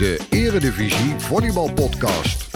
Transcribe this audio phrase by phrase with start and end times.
[0.00, 2.48] de Eredivisie Volleybal Podcast.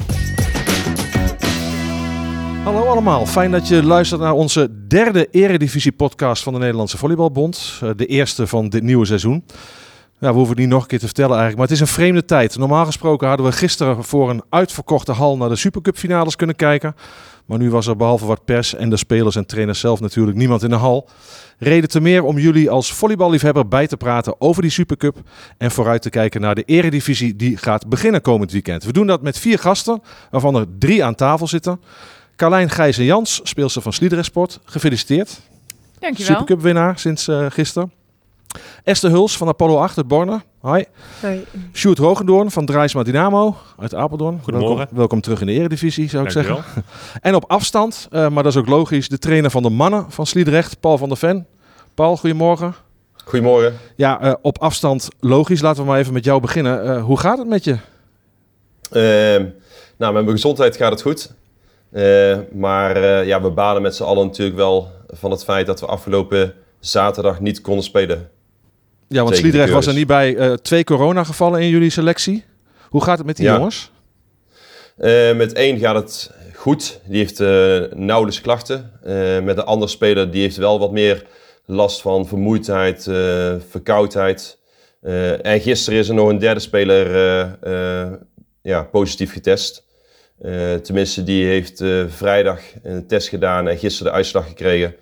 [2.65, 7.81] Hallo allemaal, fijn dat je luistert naar onze derde Eredivisie podcast van de Nederlandse Volleybalbond.
[7.83, 9.45] Eh, De eerste van dit nieuwe seizoen.
[10.19, 11.95] Ja, we hoeven het niet nog een keer te vertellen eigenlijk, maar het is een
[11.95, 12.59] vreemde tijd.
[12.59, 16.95] Normaal gesproken hadden we gisteren voor een uitverkochte hal naar de Supercup finales kunnen kijken.
[17.45, 20.63] Maar nu was er behalve wat pers en de spelers en trainers zelf natuurlijk niemand
[20.63, 21.09] in de hal.
[21.59, 25.17] Reden te meer om jullie als volleyballiefhebber bij te praten over die Supercup.
[25.59, 28.85] En vooruit te kijken naar de eredivisie die gaat beginnen komend weekend.
[28.85, 31.81] We doen dat met vier gasten, waarvan er drie aan tafel zitten.
[32.37, 34.61] Carlijn Gijs en Jans, speelster van Sliedrecht Sport.
[34.65, 35.41] Gefeliciteerd.
[35.99, 36.33] Dankjewel.
[36.33, 37.93] Supercup winnaar sinds eh, gisteren.
[38.85, 40.43] Esther Huls van Apollo 8 uit Borne.
[40.63, 40.85] Hi.
[41.21, 41.45] Hoi.
[41.73, 44.41] Sjoerd Hogendoorn van Drijsma Dynamo uit Apeldoorn.
[44.43, 44.77] Goedemorgen.
[44.77, 46.65] Welkom, welkom terug in de eredivisie zou ik zeggen.
[47.21, 50.27] En op afstand, eh, maar dat is ook logisch, de trainer van de mannen van
[50.27, 51.47] Sliedrecht, Paul van der Ven.
[51.95, 52.75] Paul, goedemorgen.
[53.25, 53.75] Goedemorgen.
[53.97, 55.61] Ja, eh, op afstand logisch.
[55.61, 56.85] Laten we maar even met jou beginnen.
[56.85, 57.77] Eh, hoe gaat het met je?
[58.91, 59.47] Ehm,
[59.97, 61.33] nou, met mijn gezondheid gaat het goed.
[61.95, 65.81] Eh, maar eh, ja, we baden met z'n allen natuurlijk wel van het feit dat
[65.81, 68.31] we afgelopen zaterdag niet konden spelen.
[69.15, 70.37] Ja, want Sliedrecht was er niet bij.
[70.37, 72.45] Eh, twee coronagevallen in jullie selectie.
[72.89, 73.57] Hoe gaat het met die Ja.
[73.57, 73.91] jongens?
[74.97, 77.01] Eh, met één gaat het goed.
[77.07, 78.91] Die heeft eh, nauwelijks klachten.
[79.45, 81.27] Met de andere speler die heeft wel wat meer
[81.65, 83.03] last van vermoeidheid,
[83.71, 84.59] verkoudheid.
[85.43, 87.07] En gisteren is er nog een derde speler
[88.63, 89.85] ja, positief getest.
[90.83, 94.95] Tenminste, die heeft vrijdag een test gedaan en gisteren de uitslag gekregen.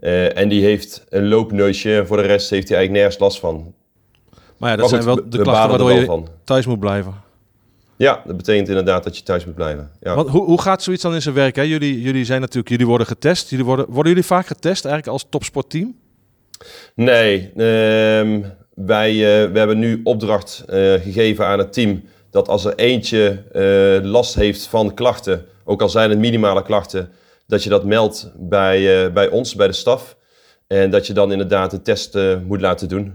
[0.00, 1.96] Eh, en die heeft een loopneusje.
[1.96, 3.74] En voor de rest heeft hij eigenlijk nergens last van.
[4.56, 6.28] Maar ja, dat Maar zijn wel we- de we klachten waardoor je van.
[6.44, 7.14] thuis moet blijven.
[7.96, 9.90] Ja, dat betekent inderdaad dat je thuis moet blijven.
[10.00, 10.14] Ja.
[10.14, 11.56] Want hoe, hoe gaat zoiets dan in zijn werk?
[11.56, 11.62] Hè?
[11.62, 13.50] Jullie, jullie zijn natuurlijk, jullie worden getest.
[13.50, 15.94] Jullie worden, worden jullie vaak getest eigenlijk als topsportteam?
[16.94, 18.40] Nee, ehm,
[18.74, 23.42] wij eh, we hebben nu opdracht eh, gegeven aan het team dat als er eentje
[24.04, 27.10] last heeft van klachten, ook al zijn het minimale klachten,
[27.46, 30.16] dat je dat meldt bij, eh, bij ons, bij de staf.
[30.66, 33.14] En dat je dan inderdaad een test eh, moet laten doen.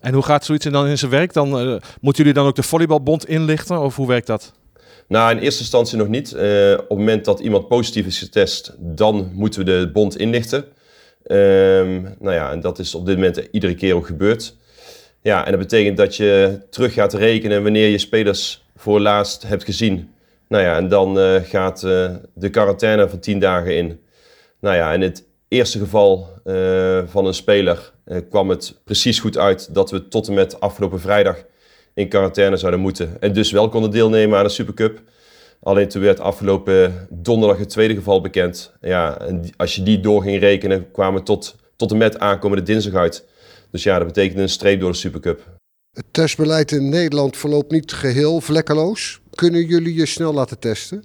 [0.00, 1.32] En hoe gaat zoiets dan in zijn werk?
[1.32, 3.80] Dan, eh, moeten jullie dan ook de volleybalbond inlichten?
[3.80, 4.52] Of hoe werkt dat?
[5.08, 6.32] Nou, in eerste instantie nog niet.
[6.32, 6.38] Op
[6.88, 10.64] het moment dat iemand positief is getest, dan moeten we de bond inlichten.
[11.24, 14.56] Ehm, nou ja, en dat is op dit moment iedere keer ook gebeurd.
[15.22, 19.64] Ja, en dat betekent dat je terug gaat rekenen wanneer je spelers voor laatst hebt
[19.64, 20.11] gezien.
[20.52, 24.00] Nou ja, en dan eh, gaat eh, de quarantaine van 10 dagen in.
[24.60, 27.92] Nou ja, in het eerste geval eh, van een speler
[28.30, 31.44] kwam het precies goed uit dat we tot en met afgelopen vrijdag
[31.94, 33.16] in quarantaine zouden moeten.
[33.20, 35.02] En dus wel konden deelnemen aan de Supercup.
[35.62, 38.72] Alleen toen werd afgelopen donderdag het tweede geval bekend.
[38.80, 42.64] Ja, en als je die door ging rekenen, kwamen we tot, tot en met aankomende
[42.64, 43.26] dinsdag uit.
[43.70, 45.60] Dus ja, dat betekende een streep door de Supercup.
[45.92, 49.21] Het testbeleid in Nederland verloopt niet geheel vlekkeloos.
[49.34, 51.04] Kunnen jullie je snel laten testen?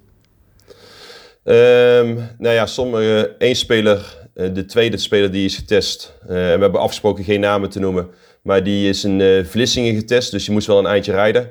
[1.44, 6.14] Ehm, nou ja, sommige, één speler, eh, de tweede speler die is getest.
[6.20, 8.08] en we hebben afgesproken geen namen te noemen.
[8.42, 11.50] Maar die is in eh Vlissingen getest, dus die moest wel een eindje rijden.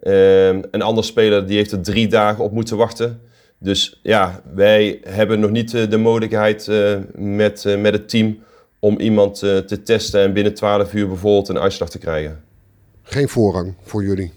[0.00, 3.20] Ehm, een andere speler die heeft er drie dagen op moeten wachten.
[3.58, 6.70] Dus ja, wij hebben nog niet de mogelijkheid
[7.14, 8.38] met, met het team
[8.78, 12.40] om iemand te testen en binnen 12 uur bijvoorbeeld een uitslag te krijgen.
[13.02, 14.32] Geen voorrang voor jullie.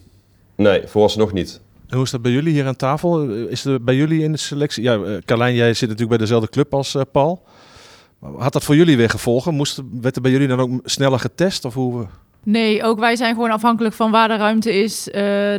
[0.56, 1.60] Nee, vooralsnog niet.
[1.92, 3.30] Hoe is dat bij jullie hier aan tafel?
[3.30, 4.84] Eh, Is er bij jullie in de selectie...
[4.84, 7.44] Ja, eh, Carlijn, jij zit natuurlijk bij dezelfde club als eh, Paul.
[8.38, 9.54] Had dat voor jullie weer gevolgen?
[9.54, 11.66] Moest, werd er bij jullie dan ook sneller getest?
[11.66, 12.08] Of hoe...
[12.44, 15.04] Nee, ook wij zijn gewoon afhankelijk van waar de ruimte is.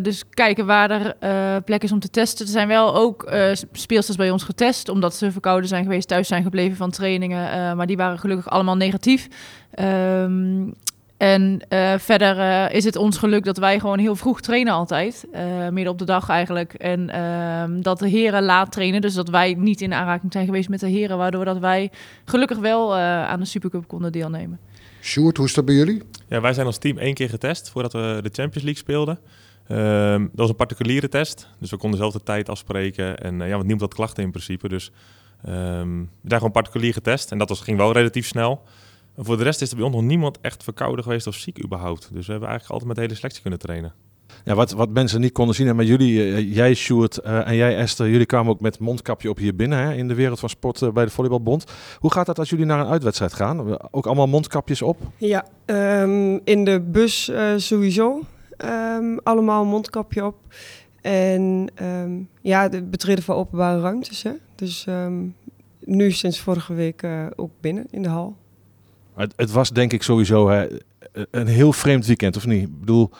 [0.02, 2.46] Dus kijken waar er plek is om te testen.
[2.46, 6.28] Er zijn wel ook eh, speelsters bij ons getest, omdat ze verkouden zijn geweest, thuis
[6.28, 7.76] zijn gebleven van trainingen.
[7.76, 9.28] maar die waren gelukkig allemaal negatief.
[9.70, 10.64] Ehm,
[11.22, 15.26] en eh, verder eh, is het ons geluk dat wij gewoon heel vroeg trainen altijd.
[15.32, 16.74] eh, midden op de dag eigenlijk.
[16.74, 19.00] En ehm, dat de heren laat trainen.
[19.00, 21.16] Dus dat wij niet in aanraking zijn geweest met de heren.
[21.18, 21.90] Waardoor dat wij
[22.24, 24.58] gelukkig wel eh, aan de Supercup konden deelnemen.
[25.00, 26.02] Sjoerd, hoe is dat bij jullie?
[26.28, 29.18] Ja, wij zijn als team één keer getest voordat we de Champions League speelden.
[29.68, 33.18] Ehm, dat was een particuliere test, dus we konden zelf de tijd afspreken.
[33.18, 34.90] En ja, want niemand had klachten in principe, dus
[35.44, 37.30] ehm, we zijn gewoon particulier getest.
[37.30, 38.62] En dat was, ging wel relatief snel.
[39.14, 41.64] En voor de rest is er bij ons nog niemand echt verkouden geweest of ziek
[41.64, 42.08] überhaupt.
[42.12, 43.92] Dus we hebben eigenlijk altijd met de hele selectie kunnen trainen.
[44.44, 47.56] Ja, wat, wat mensen niet konden zien, en maar jullie, eh, jij Sjoerd eh, en
[47.56, 50.48] jij Esther, jullie kwamen ook met mondkapje op hier binnen hè, in de wereld van
[50.48, 51.64] sport eh, bij de Volleybalbond.
[51.98, 53.78] Hoe gaat dat als jullie naar een uitwedstrijd gaan?
[53.92, 54.98] Ook allemaal mondkapjes op?
[55.16, 58.20] Ja, ehm, in de bus sowieso.
[58.56, 60.36] Ehm, allemaal mondkapje op.
[61.00, 64.22] En ehm, ja, het betreden van openbare ruimtes.
[64.22, 64.32] Hè?
[64.54, 65.24] Dus ehm,
[65.80, 68.36] nu sinds vorige week eh, ook binnen in de hal.
[69.16, 70.66] Het, was denk ik sowieso hè,
[71.30, 72.62] een heel vreemd weekend, of niet?
[72.62, 73.10] Ik bedoel,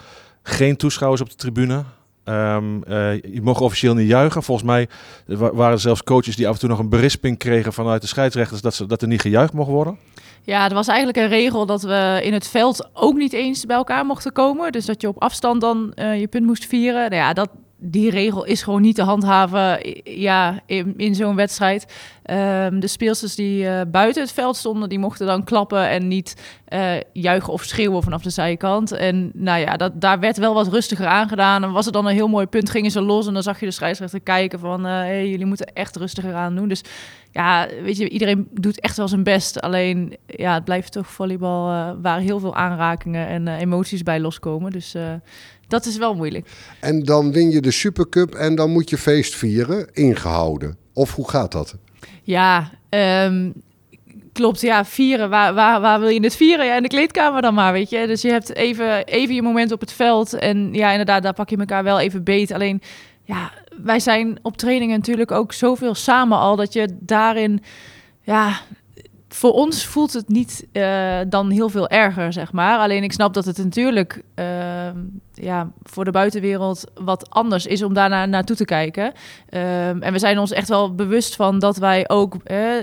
[0.42, 1.82] Geen toeschouwers op de tribune.
[2.24, 4.42] Ehm, eh, je mocht officieel niet juichen.
[4.42, 4.88] Volgens mij
[5.26, 8.06] wa- waren er zelfs coaches die af en toe nog een berisping kregen vanuit de
[8.08, 9.98] scheidsrechters dat, ze, dat er niet gejuicht mocht worden.
[10.42, 13.76] Ja, er was eigenlijk een regel dat we in het veld ook niet eens bij
[13.76, 14.72] elkaar mochten komen.
[14.72, 17.10] Dus dat je op afstand dan eh, je punt moest vieren.
[17.10, 17.48] Nou ja, dat,
[17.84, 21.86] die regel is gewoon niet te handhaven ja, in, in zo'n wedstrijd.
[22.22, 26.60] Ehm, de speelsters die eh, buiten het veld stonden, die mochten dan klappen en niet
[26.64, 28.92] eh, juichen of schreeuwen vanaf de zijkant.
[28.92, 31.62] En nou ja, dat, daar werd wel wat rustiger aangedaan.
[31.62, 33.66] En was er dan een heel mooi punt, gingen ze los en dan zag je
[33.66, 34.84] de scheidsrechter kijken van...
[34.84, 36.68] hey, jullie moeten echt rustiger aan doen.
[36.68, 36.82] Dus
[37.30, 39.60] ja, weet je, iedereen doet echt wel zijn best.
[39.60, 44.72] Alleen, ja, het blijft toch volleybal waar heel veel aanrakingen en emoties bij loskomen.
[44.72, 44.94] Dus
[45.72, 46.48] dat is wel moeilijk.
[46.80, 50.76] En dan win je de Supercup en dan moet je feest vieren, ingehouden.
[50.92, 51.76] Of hoe gaat dat?
[52.22, 53.50] Ja, ehm,
[54.32, 54.60] klopt.
[54.60, 55.30] Ja, vieren.
[55.30, 56.66] Waar, waar, waar wil je het vieren?
[56.66, 58.06] Ja, in de kleedkamer dan maar, weet je.
[58.06, 60.32] Dus je hebt even, even je moment op het veld.
[60.32, 62.52] En ja, inderdaad, daar pak je elkaar wel even beet.
[62.52, 62.82] Alleen,
[63.22, 63.50] ja,
[63.82, 66.56] wij zijn op trainingen natuurlijk ook zoveel samen al...
[66.56, 67.62] dat je daarin,
[68.22, 68.60] ja...
[69.28, 72.78] Voor ons voelt het niet eh, dan heel veel erger, zeg maar.
[72.78, 74.96] Alleen ik snap dat het natuurlijk ehm,
[75.42, 79.12] ja, voor de buitenwereld wat anders is om daarna naartoe te kijken.
[79.48, 82.36] Ehm, en we zijn ons echt wel bewust van dat wij ook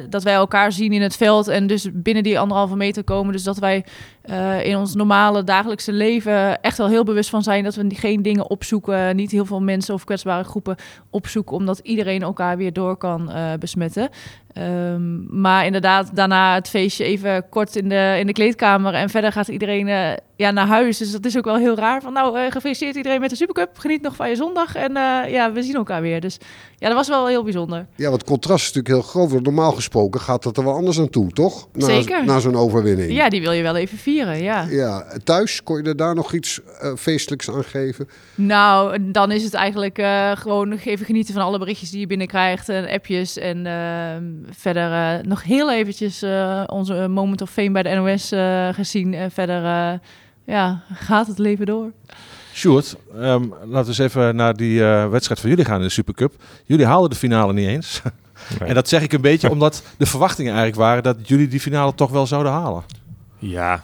[0.10, 3.34] dat wij elkaar zien in het veld en dus binnen die anderhalve meter komen.
[3.34, 3.86] Dus dat wij
[4.22, 8.22] eh, in ons normale dagelijkse leven echt wel heel bewust van zijn dat we geen
[8.22, 10.76] dingen opzoeken, niet heel veel mensen of kwetsbare groepen
[11.10, 14.10] opzoeken, omdat iedereen elkaar weer door kan eh, besmetten.
[14.54, 19.32] Ehm, maar inderdaad, daarna het feestje even kort in de, in de kleedkamer en verder
[19.32, 20.98] gaat iedereen eh, ja, naar huis.
[20.98, 22.02] Dus dat is ook wel heel raar.
[22.02, 23.78] Van nou, eh, gefeliciteerd iedereen met de Supercup.
[23.78, 26.22] Geniet nog van je zondag en eh, ja, we zien elkaar weer.
[26.22, 26.38] Dus
[26.78, 27.88] ja, dat was wel heel bijzonder.
[27.96, 29.44] Ja, want het contrast is natuurlijk heel groot.
[29.44, 31.68] Normaal gesproken gaat dat er wel anders aan toe, toch?
[31.74, 32.26] Na, Zeker.
[32.26, 33.12] Na zo'n overwinning.
[33.12, 34.66] Ja, die wil je wel even vieren, ja.
[34.70, 38.10] Ja, thuis kon je er daar nog iets eh, feestelijks aan geven?
[38.36, 40.02] Nou, dan is het eigenlijk
[40.34, 43.38] gewoon even genieten van alle berichtjes die je binnenkrijgt en appjes.
[43.38, 46.24] En ehm, verder nog heel eventjes
[46.66, 48.32] onze moment of fame bij de NOS
[48.76, 49.14] gezien.
[49.14, 50.00] En verder
[50.50, 51.92] ja, gaat het leven door.
[52.54, 55.90] Sjoerd, ehm, laten we eens even naar die eh, wedstrijd van jullie gaan in de
[55.90, 56.34] Supercup.
[56.66, 58.02] Jullie haalden de finale niet eens.
[58.60, 58.70] Nee.
[58.70, 61.94] En dat zeg ik een beetje omdat de verwachtingen eigenlijk waren dat jullie die finale
[61.96, 62.84] toch wel zouden halen.
[63.40, 63.84] Ja.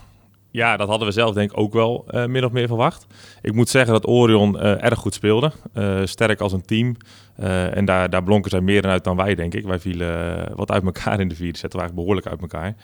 [0.52, 3.06] ja, dat hadden we zelf denk ik ook wel eh, min of meer verwacht.
[3.42, 5.52] Ik moet zeggen dat Orion eh, erg goed speelde.
[5.74, 6.96] Eh, sterk als een team.
[7.36, 9.66] Eh, en daar, daar blonken zij meer uit dan wij, denk ik.
[9.66, 11.74] Wij vielen wat uit elkaar in de vierde set.
[11.74, 12.76] We waren eigenlijk behoorlijk uit elkaar.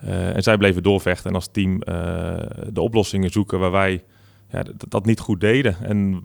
[0.00, 1.94] Eh, en zij bleven doorvechten en als team eh,
[2.72, 4.02] de oplossingen zoeken waar wij
[4.50, 5.76] ja, dat, niet goed deden.
[5.82, 6.22] En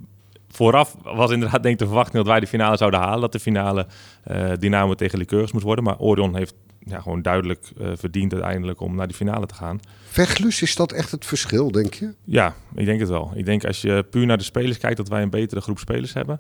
[0.50, 3.22] vooraf was inderdaad denk ik de verwachting dat wij de finale zouden halen.
[3.22, 3.88] Dat de finale
[4.24, 5.84] eh Dynamo tegen Liqueurs moest worden.
[5.84, 9.80] Maar Orion heeft ja, gewoon duidelijk verdiend uiteindelijk om naar die finale te gaan.
[10.06, 12.14] Vechtlus, is dat echt het verschil, denk je?
[12.24, 13.32] Ja, ik denk het wel.
[13.36, 16.14] Ik denk als je puur naar de spelers kijkt dat wij een betere groep spelers
[16.14, 16.40] hebben.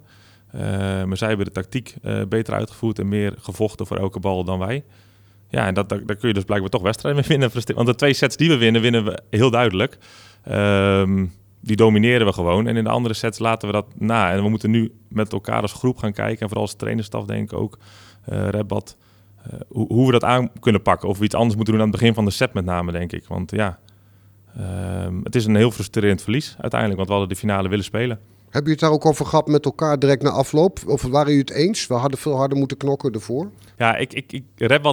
[1.07, 1.95] Maar zij hebben de tactiek
[2.29, 4.83] beter uitgevoerd en meer gevochten voor elke bal dan wij.
[5.56, 7.75] Ja, en dat, daar, kun je dus blijkbaar toch wedstrijden mee winnen.
[7.75, 9.98] Want de twee sets die we winnen, winnen we heel duidelijk.
[10.44, 11.25] Ehm,
[11.62, 12.68] die domineren we gewoon.
[12.68, 14.31] En in de andere sets laten we dat na.
[14.31, 16.40] En we moeten nu met elkaar als groep gaan kijken.
[16.40, 17.78] En vooral als trainerstaf denk ik ook.
[18.25, 18.98] eh Rebbat.
[19.44, 21.10] eh, hoe, hoe we dat aan kunnen pakken.
[21.10, 23.12] Of we iets anders moeten doen aan het begin van de set met name, denk
[23.12, 23.25] ik.
[23.28, 23.80] Want ja,
[24.57, 26.96] ehm, het is een heel frustrerend verlies uiteindelijk.
[26.96, 28.19] Want we hadden de finale willen spelen.
[28.56, 30.80] Heb je het daar ook over gehad met elkaar direct na afloop?
[30.85, 31.88] Of waren jullie het eens?
[31.88, 33.50] We hadden veel harder moeten knokken ervoor.
[33.78, 34.44] Ja, ik, ik, ik,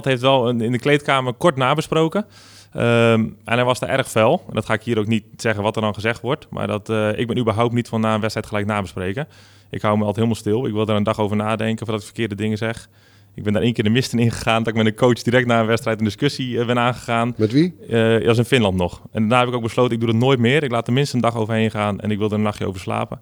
[0.03, 2.25] heeft wel in de kleedkamer kort nabesproken.
[2.73, 4.43] Ehm, en hij was daar erg fel.
[4.47, 6.47] En dat ga ik hier ook niet zeggen wat er dan gezegd wordt.
[6.49, 9.27] Maar dat, eh, ik ben überhaupt niet van na een wedstrijd gelijk nabespreken.
[9.69, 10.65] Ik hou me altijd helemaal stil.
[10.65, 12.89] Ik wil er een dag over nadenken voordat ik verkeerde dingen zeg.
[13.33, 14.63] Ik ben daar één keer de mist in ingegaan.
[14.63, 17.33] Dat ik met een coach direct na een wedstrijd een discussie eh, ben aangegaan.
[17.37, 17.73] Met wie?
[17.89, 19.01] Eh dat was in Finland nog.
[19.11, 20.63] En daarna heb ik ook besloten, ik doe het nooit meer.
[20.63, 22.79] Ik laat er minstens een dag overheen gaan en ik wil er een nachtje over
[22.79, 23.19] slapen.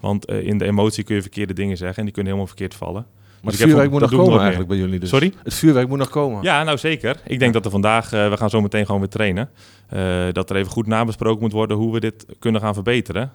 [0.00, 2.74] Want eh, in de emotie kun je verkeerde dingen zeggen en die kunnen helemaal verkeerd
[2.78, 3.06] vallen.
[3.42, 5.08] Maar Dus het vuurwerk moet nog komen eigenlijk bij jullie dus.
[5.08, 5.32] Sorry?
[5.42, 6.42] Het vuurwerk moet nog komen.
[6.42, 7.16] Ja, nou zeker.
[7.26, 9.50] Ik denk dat er vandaag, eh, we gaan zo meteen gewoon weer trainen.
[9.88, 13.30] eh, dat er even goed nabesproken moet worden hoe we dit kunnen gaan verbeteren.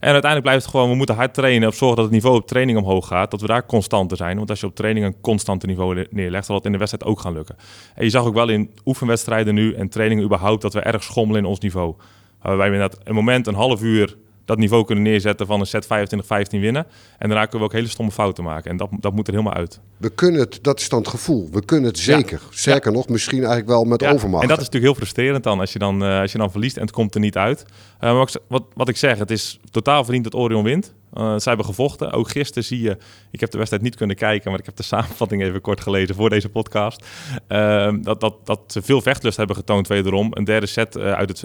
[0.00, 1.68] En uiteindelijk blijft het gewoon, we moeten hard trainen.
[1.68, 3.30] Of zorgen dat het niveau op training omhoog gaat.
[3.30, 4.36] Dat we daar constanter zijn.
[4.36, 7.04] Want als je op training een constante niveau le- neerlegt, zal dat in de wedstrijd
[7.12, 7.56] ook gaan lukken.
[7.94, 11.40] En je zag ook wel in oefenwedstrijden nu en trainingen überhaupt dat we erg schommelen
[11.42, 11.94] in ons niveau.
[12.42, 15.84] Waarbij we inderdaad een moment, een half uur dat niveau kunnen neerzetten van een set
[15.84, 15.88] 25-15
[16.50, 16.86] winnen.
[17.18, 18.70] En daarna kunnen we ook hele stomme fouten maken.
[18.70, 19.80] En dat, dat moet er helemaal uit.
[19.96, 21.48] We kunnen het, dat is dan het gevoel.
[21.52, 22.40] We kunnen het zeker.
[22.50, 24.42] Sterker nog, misschien eigenlijk wel met Ja, overmacht.
[24.42, 26.76] En dat is natuurlijk heel frustrerend dan als je dan, eh, als je dan verliest
[26.76, 27.64] en het komt er niet uit.
[28.00, 30.94] Maar wat, ik- wat, wat ik zeg, het is totaal verdiend dat Orion wint.
[31.12, 32.12] Eh zij hebben gevochten.
[32.12, 32.96] Ook gisteren zie je,
[33.30, 36.14] ik heb de wedstrijd niet kunnen kijken, maar ik heb de samenvatting even kort gelezen
[36.14, 37.04] voor deze podcast.
[38.00, 40.28] Dat, dat, dat ze veel vechtlust hebben getoond wederom.
[40.30, 41.44] Een derde set uit het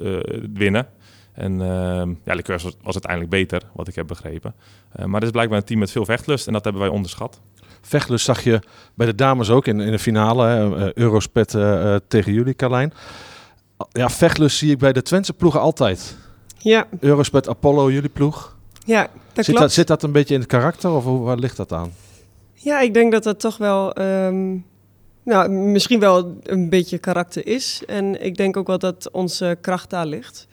[0.53, 0.87] winnen.
[1.33, 4.55] En ehm ja, Liqueurs was, was uiteindelijk beter, wat ik heb begrepen.
[4.91, 7.39] Eh, maar het is blijkbaar een team met veel vechtlust en dat hebben wij onderschat.
[7.81, 8.59] Vechtlust zag je
[8.93, 10.45] bij de dames ook in, in de finale.
[10.45, 12.93] hè, eh, Eurospet eh, eh, tegen jullie, Carlijn.
[13.91, 16.17] Ja, vechtlust zie ik bij de Twentse ploegen altijd.
[16.57, 18.57] Ja, Eurospet, Apollo, jullie ploeg.
[18.86, 19.59] ja dat Zit klopt.
[19.59, 21.93] dat, zit dat een beetje in het karakter of hoe, waar ligt dat aan?
[22.53, 24.57] Ja, ik denk dat dat toch wel, ehm,
[25.24, 27.83] nou, misschien wel een beetje karakter is.
[27.88, 30.48] En ik denk ook wel dat onze kracht daar ligt.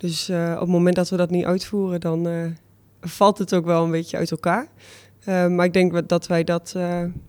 [0.00, 2.44] Dus eh, op het moment dat we dat niet uitvoeren, dan eh,
[3.00, 4.68] valt het ook wel een beetje uit elkaar.
[5.24, 6.76] Eh, maar ik denk dat wij dat,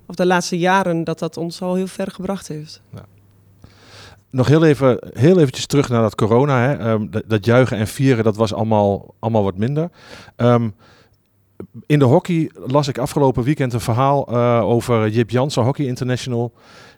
[0.06, 2.82] of de laatste jaren, dat dat ons al heel ver gebracht heeft.
[4.30, 6.62] Nog heel even, heel eventjes terug naar dat corona.
[6.62, 6.78] Hè.
[6.78, 9.90] Ehm, dat, juichen en vieren, dat was allemaal, allemaal wat minder.
[10.36, 10.70] Ehm,
[11.86, 14.28] in de hockey las ik afgelopen weekend een verhaal
[14.64, 16.54] over Jip Jansen, Hockey International.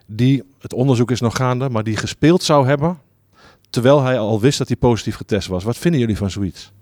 [0.06, 2.98] Die, het onderzoek is nog gaande, maar die gespeeld zou hebben.
[3.74, 5.64] Terwijl hij al wist dat hij positief getest was.
[5.64, 6.72] Wat vinden jullie van zoiets?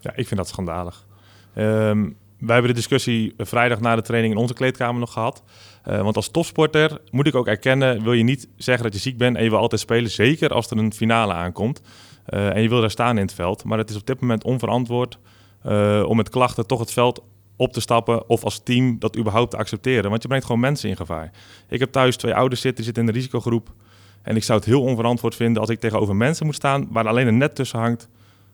[0.00, 1.06] Ja, ik vind dat schandalig.
[1.54, 2.02] Ehm,
[2.38, 5.42] wij hebben de discussie vrijdag na de training in onze kleedkamer nog gehad.
[5.82, 9.18] Eh, want als topsporter moet ik ook erkennen, wil je niet zeggen dat je ziek
[9.18, 10.10] bent en je wil altijd spelen.
[10.10, 11.80] Zeker als er een finale aankomt.
[12.24, 13.64] Eh, en je wil daar staan in het veld.
[13.64, 15.18] Maar het is op dit moment onverantwoord
[15.62, 17.22] eh, om met klachten toch het veld
[17.56, 20.10] op te stappen of als team dat überhaupt te accepteren.
[20.10, 21.30] Want je brengt gewoon mensen in gevaar.
[21.68, 23.72] Ik heb thuis twee ouders zitten, die zitten in de risicogroep.
[24.22, 27.26] En ik zou het heel onverantwoord vinden als ik tegenover mensen moet staan waar alleen
[27.26, 28.08] een net tussen hangt.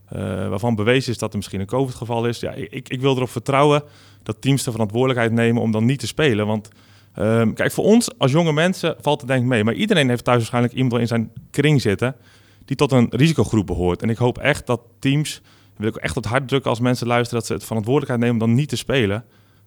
[0.08, 2.40] eh, waarvan bewezen is dat er misschien een COVID-geval is.
[2.40, 3.82] Ja, ik, ik wil erop vertrouwen
[4.22, 6.46] dat teams de verantwoordelijkheid nemen om dan niet te spelen.
[6.46, 6.68] Want
[7.14, 9.64] ehm, kijk, voor ons als jonge mensen valt het denk ik mee.
[9.64, 12.16] Maar iedereen heeft thuis waarschijnlijk iemand in zijn kring zitten
[12.64, 14.02] die tot een risicogroep behoort.
[14.02, 15.42] En ik hoop echt dat teams,
[15.76, 18.48] wil ik echt op hart drukken als mensen luisteren, dat ze het verantwoordelijkheid nemen om
[18.48, 19.24] dan niet te spelen.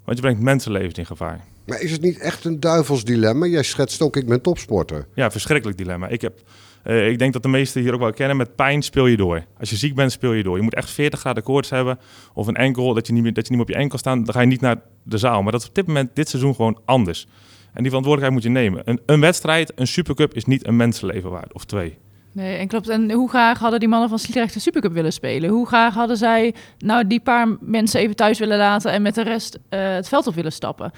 [0.08, 1.40] Want je brengt mensenlevens in gevaar.
[1.66, 3.46] Maar is het niet echt een duivels dilemma?
[3.46, 5.08] Jij schetst ook, ik ben topsporter.
[5.14, 6.08] Ja, verschrikkelijk dilemma.
[6.08, 6.40] Ik, heb,
[6.84, 8.38] eh, ik denk dat de meesten hier ook wel kennen.
[8.38, 9.46] Met pijn speel je door.
[9.60, 10.58] Als je ziek bent, speel je door.
[10.58, 12.00] Je moet echt 40 graden koorts hebben.
[12.34, 14.26] Of een enkel, dat je, niet meer, dat je niet meer op je enkel staat.
[14.26, 15.42] Dan ga je niet naar de zaal.
[15.42, 17.28] Maar dat is op dit moment, dit seizoen, gewoon anders.
[17.74, 18.82] En die verantwoordelijkheid moet je nemen.
[18.86, 21.54] Een, een wedstrijd, een supercup, is niet een mensenleven waard.
[21.54, 21.98] Of twee.
[22.32, 22.90] Nee, en klopt.
[22.90, 25.50] En hoe graag hadden die mannen van Sliedrecht de Supercup willen spelen?
[25.50, 29.22] Hoe graag hadden zij nou die paar mensen even thuis willen laten en met de
[29.24, 30.92] rest eh, het veld op willen stappen?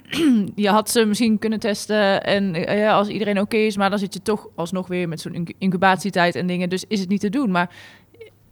[0.54, 4.14] je had ze misschien kunnen testen en eh, als iedereen oké is, maar dan zit
[4.14, 6.68] je toch alsnog weer met zo'n incu- incubatietijd en dingen.
[6.68, 7.50] Dus is het niet te doen.
[7.50, 7.70] Maar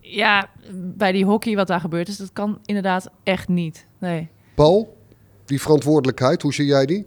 [0.01, 3.87] ja, bij die hockey wat daar gebeurt is, dat kan inderdaad echt niet.
[3.99, 4.29] Nee.
[4.55, 4.97] Paul,
[5.45, 7.07] die verantwoordelijkheid, hoe zie jij die?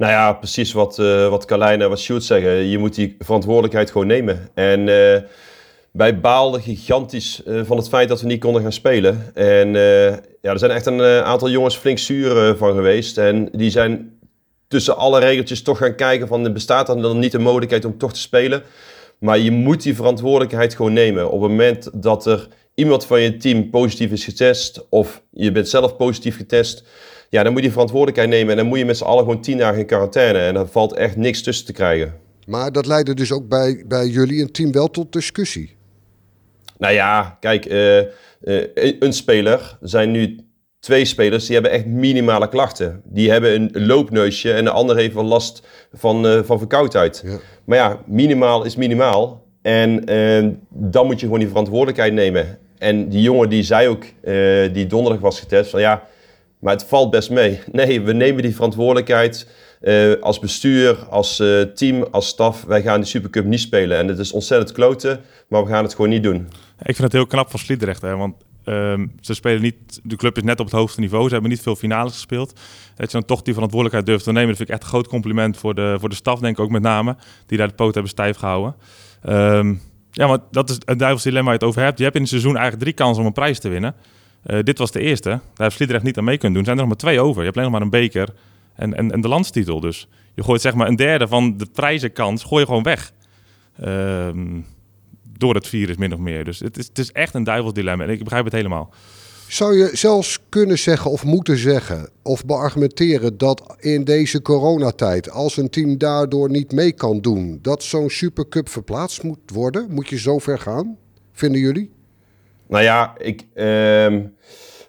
[0.00, 2.50] Nou ja, precies wat, eh wat Carlijn en wat Sjoerd zeggen.
[2.50, 4.48] Je moet die verantwoordelijkheid gewoon nemen.
[4.54, 5.22] En eh,
[5.90, 9.30] wij baalden gigantisch eh, van het feit dat we niet konden gaan spelen.
[9.34, 9.72] En
[10.40, 13.18] ja, er zijn echt een aantal jongens flink zuur van geweest.
[13.18, 14.18] En die zijn
[14.68, 16.52] tussen alle regeltjes toch gaan kijken van...
[16.52, 18.62] bestaat dan niet de mogelijkheid om toch te spelen?
[19.18, 21.30] Maar je moet die verantwoordelijkheid gewoon nemen.
[21.30, 24.86] Op het moment dat er iemand van je team positief is getest...
[24.88, 26.84] of je bent zelf positief getest...
[27.30, 29.40] Ja, dan moet je die verantwoordelijkheid nemen en dan moet je met z'n allen gewoon
[29.40, 30.38] tien dagen in quarantaine.
[30.38, 32.14] En daar valt echt niks tussen te krijgen.
[32.46, 35.76] Maar dat leidde dus ook bij, bij jullie een team wel tot discussie.
[36.78, 38.06] Nou ja, kijk, eh, eh,
[38.98, 40.38] een speler, er zijn nu
[40.80, 43.02] twee spelers die hebben echt minimale klachten.
[43.04, 47.22] Die hebben een loopneusje en de ander heeft wel last van, eh, van verkoudheid.
[47.24, 47.38] Ja.
[47.64, 49.46] Maar ja, minimaal is minimaal.
[49.62, 50.04] En
[50.68, 52.58] dan moet je gewoon die verantwoordelijkheid nemen.
[52.78, 54.04] En die jongen die zei ook,
[54.74, 56.02] die donderdag was getest, van ja,
[56.60, 57.60] maar het valt best mee.
[57.72, 59.48] Nee, we nemen die verantwoordelijkheid
[59.80, 62.64] eh, als bestuur, als eh, team, als staf.
[62.64, 63.98] Wij gaan die Supercup niet spelen.
[63.98, 66.48] En het is ontzettend kloten, maar we gaan het gewoon niet doen.
[66.78, 70.36] Ik vind het heel knap van Sliedrecht, hè, want ehm, ze spelen niet, de club
[70.36, 72.60] is net op het hoogste niveau, ze hebben niet veel finales gespeeld.
[72.94, 75.08] Dat je dan toch die verantwoordelijkheid durft te nemen, dat vind ik echt een groot
[75.08, 77.94] compliment voor de, voor de staf, denk ik ook met name, die daar de poot
[77.94, 78.74] hebben stijf gehouden.
[79.22, 79.74] Ehm,
[80.10, 81.98] ja, maar dat is het duivels dilemma waar je het over hebt.
[81.98, 83.94] Je hebt in het seizoen eigenlijk drie kansen om een prijs te winnen.
[84.42, 86.64] Eh, dit was de eerste, daar heeft Sliedrecht niet aan mee kunnen doen.
[86.64, 87.38] Zijn er nog maar twee over.
[87.38, 88.28] Je hebt alleen nog maar een beker
[88.74, 89.80] en, en, en de landstitel.
[89.80, 93.12] Dus je gooit zeg maar een derde van de prijzenkans, gooi je gewoon weg.
[93.80, 94.60] Ehm,
[95.38, 96.44] door het virus min of meer.
[96.44, 98.04] Dus het is, het is echt een duivels dilemma.
[98.04, 98.94] En ik begrijp het helemaal.
[99.48, 105.56] Zou je zelfs kunnen zeggen of moeten zeggen of beargumenteren dat in deze coronatijd, als
[105.56, 109.86] een team daardoor niet mee kan doen, dat zo'n Supercup verplaatst moet worden?
[109.90, 110.96] Moet je zo ver gaan,
[111.32, 111.90] vinden jullie?
[112.70, 114.22] Nou ja, ik, ehm,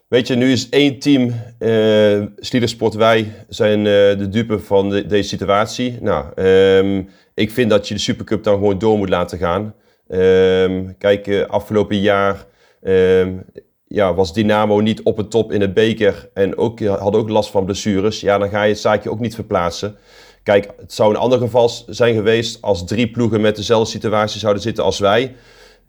[0.08, 3.84] weet je, nu is één team, eh Sliedersport, wij zijn eh,
[4.18, 5.98] de dupe van de- deze situatie.
[6.02, 9.74] Nou, ehm, ik vind dat je de Supercup dan gewoon door moet laten gaan.
[10.08, 12.46] Ehm, kijk, eh, afgelopen jaar
[13.88, 17.52] ja, was Dynamo niet op het top in de beker en ook, had ook last
[17.52, 18.22] van blessures.
[18.22, 19.96] Ja, dan ga je het zaakje ook niet verplaatsen.
[20.44, 24.62] Kijk, het zou een ander geval zijn geweest als drie ploegen met dezelfde situatie zouden
[24.62, 25.36] zitten als wij.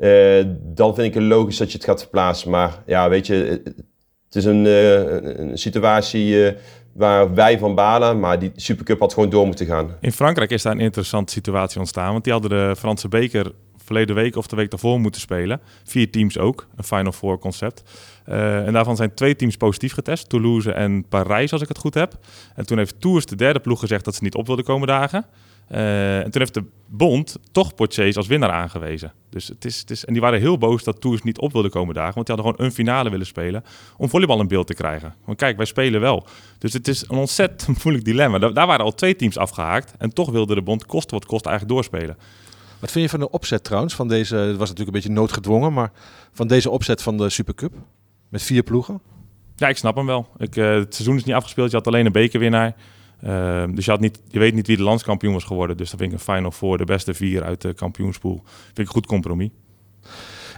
[0.03, 2.51] Eh, dan vind ik het logisch dat je het gaat verplaatsen.
[2.51, 3.63] Maar ja, weet je,
[4.25, 6.55] het is een, uh, een situatie
[6.93, 9.97] waar wij van balen, maar die Supercup had gewoon door moeten gaan.
[10.01, 14.15] In Frankrijk is daar een interessante situatie ontstaan, want die hadden de Franse beker verleden
[14.15, 15.61] week of de week daarvoor moeten spelen.
[15.85, 17.83] Vier teams ook, een Final Four concept.
[18.25, 22.19] En daarvan zijn twee teams positief getest, Toulouse en Parijs als ik het goed heb.
[22.55, 25.27] En toen heeft Tours, de derde ploeg, gezegd dat ze niet op wilden komen dagen.
[25.73, 29.13] Uh, en toen heeft de bond toch Portchase als winnaar aangewezen.
[29.31, 31.71] Dus het is, het is, en die waren heel boos dat Tours niet op wilde
[31.71, 32.15] komen dagen.
[32.15, 33.65] Want die hadden gewoon een finale willen spelen
[33.97, 35.15] om volleybal in beeld te krijgen.
[35.25, 36.27] Want kijk, wij spelen wel.
[36.59, 38.39] Dus het is een ontzettend moeilijk dilemma.
[38.39, 39.95] Daar, daar waren al twee teams afgehaakt.
[39.99, 42.17] En toch wilde de bond kosten wat kost eigenlijk doorspelen.
[42.79, 43.95] Wat vind je van de opzet trouwens?
[43.95, 45.93] Van deze, het was natuurlijk een beetje noodgedwongen, maar
[46.33, 47.73] van deze opzet van de Supercup?
[48.29, 49.01] Met vier ploegen?
[49.57, 50.29] Ja, ik snap hem wel.
[50.37, 51.71] Ik, uh, het seizoen is niet afgespeeld.
[51.71, 52.75] Je had alleen een bekerwinnaar.
[53.25, 55.77] Uh, dus je, had niet, je weet niet wie de landskampioen was geworden.
[55.77, 58.43] Dus dan vind ik een final voor de beste vier uit de kampioenspool.
[58.65, 59.51] Vind ik een goed compromis.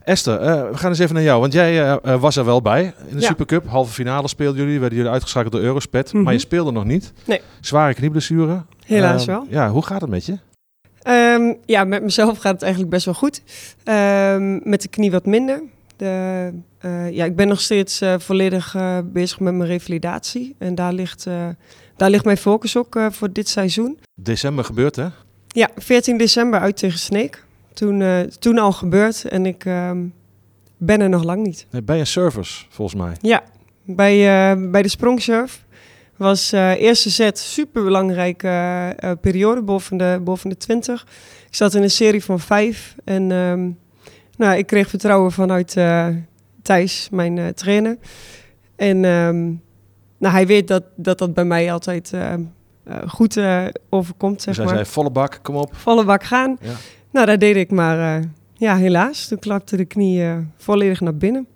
[0.05, 1.41] Esther, uh, we gaan eens even naar jou.
[1.41, 3.27] Want jij uh, was er wel bij in de ja.
[3.27, 3.67] Supercup.
[3.67, 4.81] Halve finale speelden jullie.
[4.81, 6.07] Werden jullie uitgeschakeld door Eurospet.
[6.07, 6.23] Mm -hmm.
[6.23, 7.13] Maar je speelde nog niet.
[7.25, 7.41] Nee.
[7.61, 8.65] Zware knieblessure.
[8.85, 9.47] Helaas wel.
[9.49, 10.39] Ja, hoe gaat het met je?
[11.09, 13.43] Um, ja, met mezelf gaat het eigenlijk best wel goed.
[13.85, 15.63] Um, met de knie wat minder.
[15.97, 16.53] De,
[16.85, 20.55] uh, ja, ik ben nog steeds uh, volledig uh, bezig met mijn revalidatie.
[20.59, 21.27] En daar ligt,
[21.97, 23.99] daar ligt mijn focus ook voor dit seizoen.
[24.15, 25.07] December gebeurt, hè?
[25.49, 27.45] Ja, 14 december uit tegen Sneek.
[27.73, 30.07] Toen, toen al gebeurd en ik ehm,
[30.77, 31.67] ben er nog lang niet.
[31.71, 33.17] Nee, bij een service, volgens mij.
[33.21, 33.43] Ja,
[33.83, 34.19] bij,
[34.71, 35.65] bij de sprongsurf
[36.17, 38.49] was eerste set super belangrijke
[39.05, 41.07] uh, periode boven de, boven de 20.
[41.49, 43.79] Ik zat in een serie van vijf en um,
[44.37, 45.77] nou, ik kreeg vertrouwen vanuit
[46.63, 47.99] Thijs, mijn trainer.
[48.77, 49.63] En um,
[50.19, 52.13] nou, hij weet dat, dat dat bij mij altijd
[53.07, 53.41] goed
[53.89, 54.43] overkomt.
[54.43, 54.75] Zeg dus hij maar.
[54.75, 55.75] zei volle bak, kom op.
[55.75, 56.57] Volle bak gaan.
[56.61, 56.73] Ja.
[57.11, 58.23] Nou, dat deed ik maar
[58.55, 59.29] ja, helaas.
[59.29, 60.25] Toen klapte de knie
[60.57, 61.47] volledig naar binnen.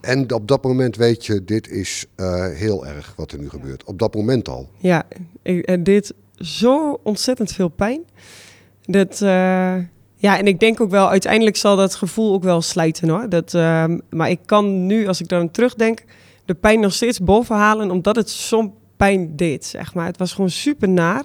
[0.00, 3.84] En op dat moment weet je, dit is uh, heel erg wat er nu gebeurt.
[3.84, 4.68] Op dat moment al.
[4.78, 5.02] Ja,
[5.42, 8.00] het deed zo ontzettend veel pijn.
[8.82, 9.74] Dat, uh,
[10.14, 13.28] ja, en ik denk ook wel, uiteindelijk zal dat gevoel ook wel slijten hoor.
[13.28, 16.04] Dat, uh, maar ik kan nu, als ik daar terugdenk,
[16.50, 20.06] de pijn nog steeds bovenhalen, omdat het zo'n pijn deed, zeg maar.
[20.06, 21.24] Het was gewoon super naar.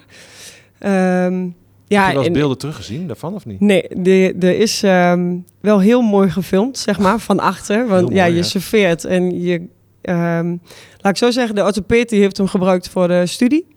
[1.26, 1.56] Um,
[1.88, 3.60] ja, Heb je wel beelden teruggezien daarvan of niet?
[3.60, 7.88] Nee, er is um, wel heel mooi gefilmd, zeg maar, van achter.
[7.88, 9.54] Want mooi, ja, je serveert en je...
[10.02, 10.62] Um,
[10.98, 13.68] laat ik zo zeggen, de orthopeet die heeft hem gebruikt voor de studie.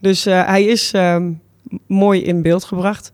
[0.00, 1.40] Dus uh, hij is um,
[1.86, 3.10] mooi in beeld gebracht.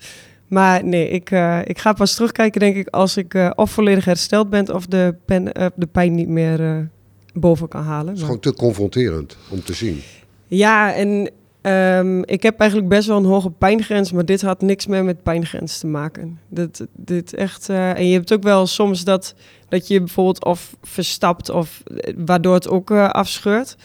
[0.49, 4.05] Maar nee, ik, uh, ik ga pas terugkijken, denk ik, als ik uh, of volledig
[4.05, 4.75] hersteld ben...
[4.75, 5.45] of de, pen,
[5.77, 6.91] de pijn niet meer
[7.35, 8.09] boven kan halen.
[8.09, 10.01] Het is gewoon te confronterend om te zien.
[10.47, 11.31] Ja, en
[11.63, 15.23] Um, ik heb eigenlijk best wel een hoge pijngrens, maar dit had niks meer met
[15.23, 16.39] pijngrens te maken.
[16.49, 19.35] Dit, dit echt, uh, en je hebt ook wel soms dat,
[19.69, 21.83] dat je bijvoorbeeld of verstapt of
[22.17, 23.77] waardoor het ook uh, afscheurt.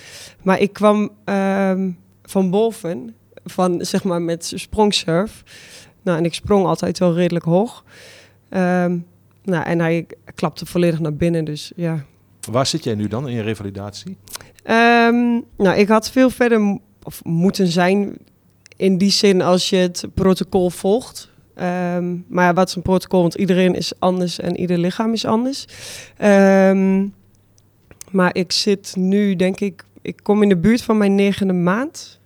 [0.44, 5.44] Maar ik kwam um, van boven, van zeg maar met sprongsurf.
[6.02, 7.84] Nou, en ik sprong altijd wel redelijk hoog.
[8.50, 9.06] Um,
[9.44, 10.06] nou, en hij
[10.36, 12.06] klapte volledig naar binnen, dus ja.
[12.46, 14.18] Waar zit jij nu dan in je revalidatie?
[15.58, 16.80] nou, ik had veel verder
[17.24, 18.18] moeten zijn
[18.78, 21.34] in die zin als je het protocol volgt.
[21.62, 23.22] Um, maar wat is een protocol?
[23.22, 25.66] Want iedereen is anders en ieder lichaam is anders.
[26.24, 27.14] Um,
[28.12, 32.20] maar ik zit nu, denk ik, ik kom in de buurt van mijn negende maand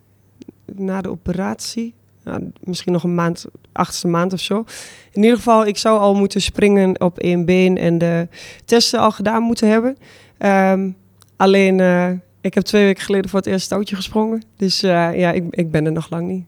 [0.65, 1.93] na de operatie.
[2.29, 4.63] Nou, misschien nog een maand, achtste maand of zo.
[5.11, 8.27] In ieder geval, ik zou al moeten springen op één been en de
[8.65, 9.97] testen al gedaan moeten hebben.
[10.39, 10.95] Um,
[11.35, 12.09] alleen, uh,
[12.41, 14.43] ik heb twee weken geleden voor het eerst stoutje gesprongen.
[14.55, 16.45] Dus uh, ja, ik, ik ben er nog lang niet.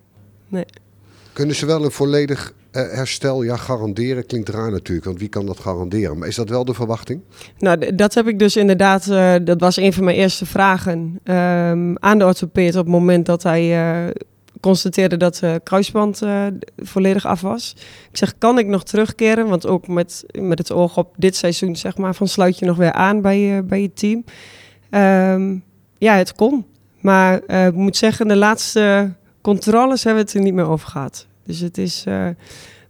[0.48, 0.66] Nee.
[1.34, 4.26] Kunnen ze wel een volledig uh, herstel ja, garanderen?
[4.26, 6.18] Klinkt raar natuurlijk, want wie kan dat garanderen?
[6.18, 7.22] Maar is dat wel de verwachting?
[7.58, 11.98] Nou, dat heb ik dus inderdaad, uh, dat was een van mijn eerste vragen um,
[12.00, 13.74] aan de orthopeed op het moment dat hij
[14.62, 16.22] constateerde dat de kruisband
[16.78, 17.76] volledig af was.
[18.12, 19.48] Ik zeg, kan ik nog terugkeren?
[19.48, 22.78] Want ook met, met het oog op dit seizoen, zeg maar, van sluit je nog
[22.78, 24.24] weer aan bij, bij je team.
[25.34, 25.64] Um,
[25.98, 26.66] ja, het kon.
[27.00, 30.88] Maar uh, ik moet zeggen, de laatste controles hebben we het er niet meer over
[30.88, 31.28] gehad.
[31.46, 32.04] Dus het is,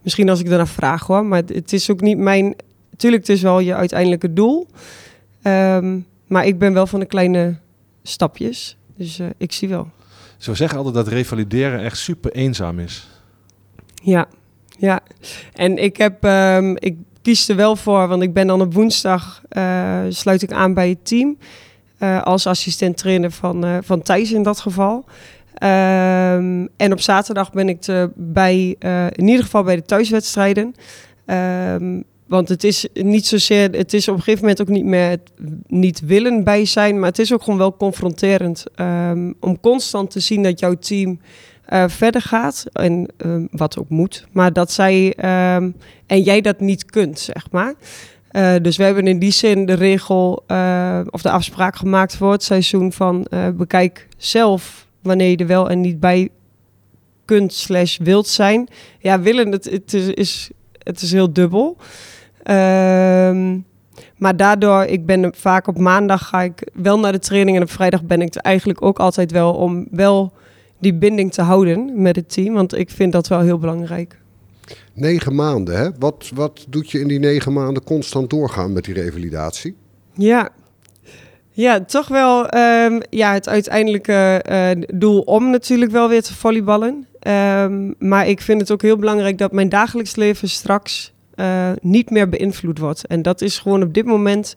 [0.02, 2.56] misschien als ik daarna vraag hoor, maar het is ook niet mijn...
[2.98, 4.68] Tuurlijk, het is wel je uiteindelijke doel.
[5.44, 7.56] Um, maar ik ben wel van de kleine
[8.04, 8.78] stapjes.
[8.96, 9.90] Dus ik zie wel.
[10.38, 13.10] Zo zeggen altijd dat revalideren echt super eenzaam is.
[14.04, 14.28] Ja,
[14.78, 15.00] ja.
[15.54, 16.24] En ik heb...
[16.24, 19.42] Um, ik kies er wel voor, want ik ben dan op woensdag...
[20.10, 21.38] sluit ik aan bij het team...
[22.00, 25.06] Uh, als assistent trainer van, uh, van Thijs in dat geval.
[25.64, 28.76] Um, en op zaterdag ben ik te, bij,
[29.16, 30.76] in ieder geval bij de thuiswedstrijden.
[31.26, 35.10] Um, want het is niet zozeer, het is op een gegeven moment ook niet meer
[35.10, 35.32] het
[35.68, 40.20] niet willen bij zijn, maar het is ook gewoon wel confronterend um, om constant te
[40.20, 41.20] zien dat jouw team
[41.70, 45.06] uh, verder gaat en um, wat ook moet, maar dat zij
[45.56, 47.74] um, en jij dat niet kunt, zeg maar.
[48.32, 52.32] Uh, dus we hebben in die zin de regel uh, of de afspraak gemaakt voor
[52.32, 56.30] het seizoen van bekijk zelf wanneer je er wel en niet bij
[57.26, 58.68] kunt slash wilt zijn.
[59.00, 60.50] Ja, willen, het, het, is, is,
[60.84, 61.78] het is heel dubbel.
[62.44, 63.66] Um,
[64.18, 67.72] maar daardoor, ik ben vaak op maandag ga ik wel naar de training en op
[67.72, 70.34] vrijdag ben ik er eigenlijk ook altijd wel om wel
[70.80, 72.54] die binding te houden met het team.
[72.54, 74.20] Want ik vind dat wel heel belangrijk.
[74.94, 75.90] Negen maanden, hè?
[76.00, 79.76] Wat, wat doet je in die negen maanden constant doorgaan met die revalidatie?
[80.14, 80.50] Ja,
[81.52, 87.08] ja, toch wel um, ja, het uiteindelijke uh, doel om natuurlijk wel weer te volleyballen.
[87.28, 92.10] Um, maar ik vind het ook heel belangrijk dat mijn dagelijks leven straks uh, niet
[92.10, 93.08] meer beïnvloed wordt.
[93.08, 94.56] En dat is gewoon op dit moment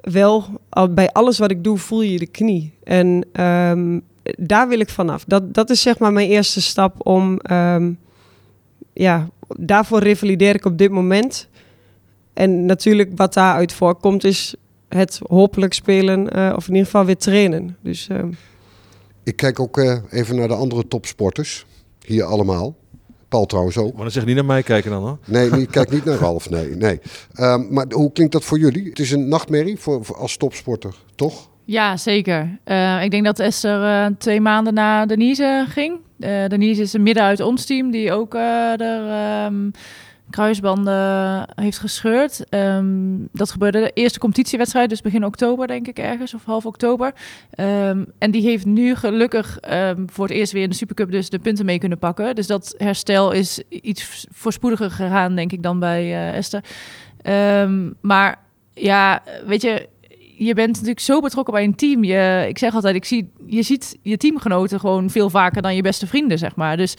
[0.00, 0.44] wel,
[0.90, 2.72] bij alles wat ik doe, voel je de knie.
[2.84, 4.02] En um,
[4.38, 5.24] daar wil ik vanaf.
[5.24, 7.40] Dat, dat is zeg maar mijn eerste stap om,
[8.92, 11.48] ja, daarvoor revalideer ik op dit moment.
[12.32, 14.54] En natuurlijk wat daaruit voorkomt is
[14.88, 17.76] het hopelijk spelen uh, of in ieder geval weer trainen.
[17.80, 18.24] Dus, uh...
[19.22, 21.66] Ik kijk ook uh, even naar de andere topsporters.
[22.04, 22.74] Hier allemaal.
[23.36, 23.92] Paul trouwens ook.
[23.92, 25.18] Maar dan zeg niet naar mij kijken dan hoor.
[25.24, 26.50] Nee, ik kijk niet naar Ralf.
[26.50, 27.00] Nee, nee.
[27.40, 28.88] Um, maar hoe klinkt dat voor jullie?
[28.88, 31.48] Het is een nachtmerrie voor, voor als topsporter, toch?
[31.64, 32.58] Ja, zeker.
[32.64, 35.98] Uh, ik denk dat Esther uh, twee maanden na Denise ging.
[36.18, 39.70] Uh, Denise is een midden uit ons team die ook er um,
[40.30, 42.44] kruisbanden heeft gescheurd.
[42.50, 47.12] Um, dat gebeurde de eerste competitiewedstrijd, dus begin oktober denk ik ergens, of half oktober.
[47.60, 51.30] Um, en die heeft nu gelukkig um, voor het eerst weer in de Supercup dus
[51.30, 52.34] de punten mee kunnen pakken.
[52.34, 56.64] Dus dat herstel is iets voorspoediger gegaan, denk ik, dan bij uh, Esther.
[58.00, 58.38] maar
[58.74, 59.88] ja, weet je,
[60.38, 62.04] je bent natuurlijk zo betrokken bij een team.
[62.04, 65.82] Je, ik zeg altijd, ik zie, je ziet je teamgenoten gewoon veel vaker dan je
[65.82, 66.76] beste vrienden, zeg maar.
[66.76, 66.94] Dus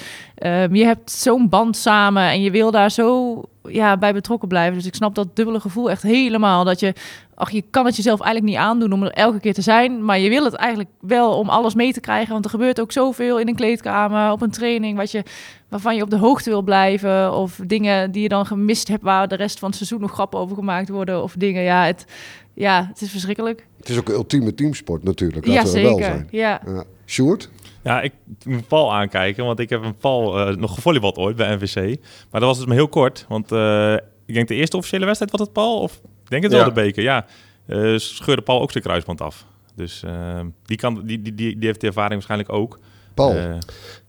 [0.46, 4.78] um, je hebt zo'n band samen en je wil daar zo ja, bij betrokken blijven.
[4.78, 6.64] Dus ik snap dat dubbele gevoel echt helemaal.
[6.64, 6.94] Dat je,
[7.36, 10.06] ach, je kan het jezelf eigenlijk niet aandoen om er elke keer te zijn.
[10.06, 12.32] Maar je wil het eigenlijk wel om alles mee te krijgen.
[12.32, 15.24] Want er gebeurt ook zoveel in een kleedkamer, op een training, wat je,
[15.70, 17.34] waarvan je op de hoogte wil blijven.
[17.34, 20.40] Of dingen die je dan gemist hebt, waar de rest van het seizoen nog grappen
[20.40, 21.24] over gemaakt worden.
[21.24, 22.06] Of dingen, ja, het,
[22.54, 23.66] ja, het is verschrikkelijk.
[23.78, 25.46] Het is ook een ultieme teamsport natuurlijk.
[25.46, 25.90] Ja, zeker.
[25.90, 26.28] Wel zijn.
[26.32, 26.62] Ja.
[26.66, 26.84] ja.
[27.06, 27.50] Sjoerd?
[27.88, 28.14] Ja, ik
[28.46, 31.76] moet Paul aankijken, want ik heb een Paul uh, nog gevolleybald ooit bij NVC.
[32.32, 33.94] Maar dat was dus maar heel kort, want uh,
[34.26, 37.04] ik denk de eerste officiële wedstrijd was het Paul, of denk het wel de beker,
[37.04, 37.26] ja.
[37.68, 39.46] Uh, scheurde Paul ook zijn kruisband af.
[39.76, 40.04] Dus
[40.66, 42.80] die, kan, die, die, die, die heeft de ervaring waarschijnlijk ook.
[43.14, 43.36] Paul.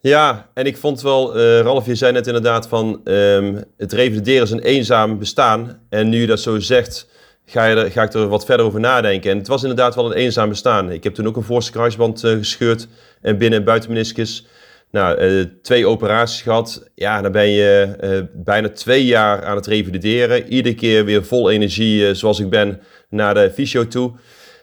[0.01, 4.43] ja, en ik vond wel, uh, Ralf, je zei net inderdaad van um, het revalideren
[4.43, 5.81] is een eenzaam bestaan.
[5.89, 7.09] En nu je dat zo zegt,
[7.47, 9.31] ga, je er, ga ik er wat verder over nadenken.
[9.31, 10.93] En het was inderdaad wel een eenzaam bestaan.
[10.93, 12.89] Ik heb toen ook een voorste kruisband uh, gescheurd
[13.23, 14.47] en binnen- en buitenmeniscus.
[14.91, 16.91] Nou, uh, twee operaties gehad.
[16.95, 20.53] Ja, dan ben je uh, bijna twee jaar aan het revalideren.
[20.53, 24.13] Iedere keer weer vol energie, zoals ik ben, naar de fysio toe.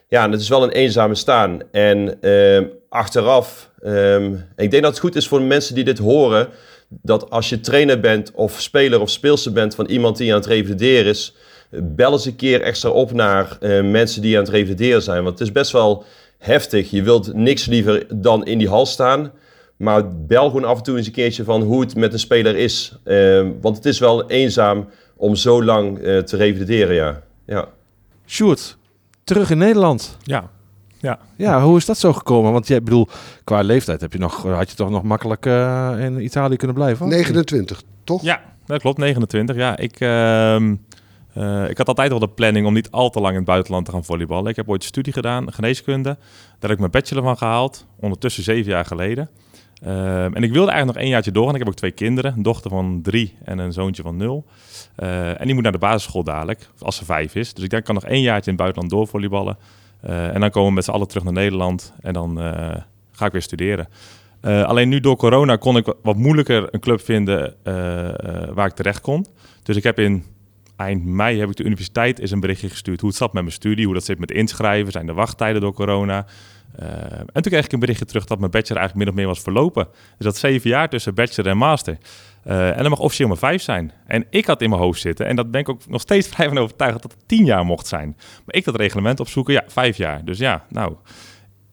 [0.08, 1.60] Ja, het is wel een eenzaam bestaan.
[1.72, 5.98] En ehm, achteraf, um, ik denk dat het goed is voor de mensen die dit
[5.98, 6.48] horen...
[6.88, 10.48] dat als je trainer bent of speler of speelster bent van iemand die aan het
[10.48, 11.34] revalideren is
[11.70, 15.22] bel eens een keer extra op naar mensen die aan het revalideren zijn.
[15.22, 16.04] Want het is best wel
[16.46, 16.90] heftig.
[16.90, 19.32] Je wilt niks liever dan in die hal staan.
[19.76, 22.56] Maar bel gewoon af en toe eens een keertje van hoe het met een speler
[22.56, 22.98] is.
[23.04, 27.22] Uh, want het is wel eenzaam om zo lang uh, te revalideren, ja.
[27.46, 27.68] ja.
[28.26, 28.76] Sjoerd,
[29.24, 30.16] terug in Nederland.
[30.22, 30.50] Ja.
[31.00, 31.18] Ja.
[31.36, 32.52] ja, hoe is dat zo gekomen?
[32.52, 33.08] Want jij bedoel,
[33.44, 37.08] qua leeftijd heb je nog, had je toch nog makkelijk uh, in Italië kunnen blijven?
[37.08, 38.22] 29, toch?
[38.22, 39.56] Ja, dat klopt, 29.
[39.56, 40.00] Ja, ik,
[41.36, 43.84] uh, ik had altijd wel de planning om niet al te lang in het buitenland
[43.84, 44.50] te gaan volleyballen.
[44.50, 46.08] Ik heb ooit studie gedaan, geneeskunde.
[46.08, 49.28] Daar heb ik mijn bachelor van gehaald, ondertussen zeven jaar geleden.
[49.86, 51.54] Uh, en ik wilde eigenlijk nog één jaartje doorgaan.
[51.54, 54.44] Ik heb ook twee kinderen, een dochter van drie en een zoontje van nul.
[54.98, 57.54] Uh, en die moet naar de basisschool dadelijk, als ze vijf is.
[57.54, 59.56] Dus ik denk, ik kan nog één jaartje in het buitenland doorvolleyballen.
[60.00, 62.36] en dan komen we met z'n allen terug naar Nederland en dan
[63.12, 63.88] ga ik weer studeren.
[64.40, 67.54] alleen nu door corona kon ik wat moeilijker een club vinden
[68.54, 69.26] waar ik terecht kon.
[69.62, 70.24] Dus ik heb in
[70.76, 73.54] eind mei heb ik de universiteit eens een berichtje gestuurd hoe het zat met mijn
[73.54, 76.26] studie, hoe dat zit met inschrijven, zijn de wachttijden door corona.
[76.80, 76.86] Uh,
[77.32, 79.42] en toen kreeg ik een berichtje terug dat mijn bachelor eigenlijk min of meer was
[79.42, 79.88] verlopen.
[80.16, 81.98] Dus dat zeven jaar tussen bachelor en master.
[82.46, 83.92] Uh, en dat mag officieel maar vijf zijn.
[84.06, 86.48] En ik had in mijn hoofd zitten, en dat ben ik ook nog steeds vrij
[86.48, 88.16] van overtuigd, dat het tien jaar mocht zijn.
[88.16, 90.24] Maar ik dat reglement opzoeken, ja, vijf jaar.
[90.24, 90.96] Dus ja, nou,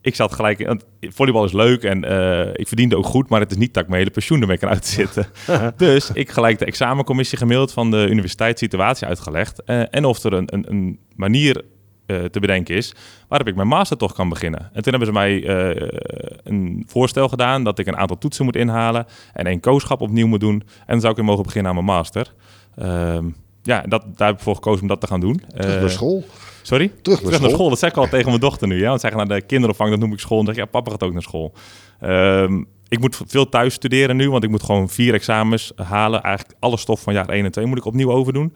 [0.04, 0.66] ik zat gelijk...
[0.66, 3.82] want Volleybal is leuk en eh, ik verdiende ook goed, maar het is niet dat
[3.82, 5.26] ik mijn hele pensioen ermee kan uitzitten.
[5.76, 9.62] dus ik gelijk de examencommissie gemaild van de universiteitssituatie uitgelegd.
[9.62, 11.62] eh, en of er een, een, een manier
[12.06, 12.94] eh, te bedenken is
[13.28, 14.70] waarop ik mijn master toch kan beginnen.
[14.72, 15.48] En toen hebben ze mij
[16.44, 20.40] een voorstel gedaan dat ik een aantal toetsen moet inhalen en één kooschap opnieuw moet
[20.40, 20.62] doen.
[20.78, 22.34] En dan zou ik weer mogen beginnen aan mijn master.
[22.76, 23.28] Ehm,
[23.62, 25.42] ja, dat, daar heb ik voor gekozen om dat te gaan doen.
[25.54, 26.24] Naar school.
[26.66, 26.86] Sorry?
[26.88, 27.50] Terug naar Terug naar school.
[27.50, 27.68] school.
[27.68, 28.78] Dat zeg ik al tegen mijn dochter nu.
[28.80, 28.88] Ja?
[28.88, 30.38] Want zeggen naar de kinderopvang, dat noem ik school.
[30.38, 31.52] En dan zeg ik, ja, papa gaat ook naar school.
[32.00, 36.22] Ehm, ik moet veel thuis studeren nu, want ik moet gewoon vier examens halen.
[36.22, 38.54] Eigenlijk alle stof van jaar 1 en 2 moet ik opnieuw overdoen.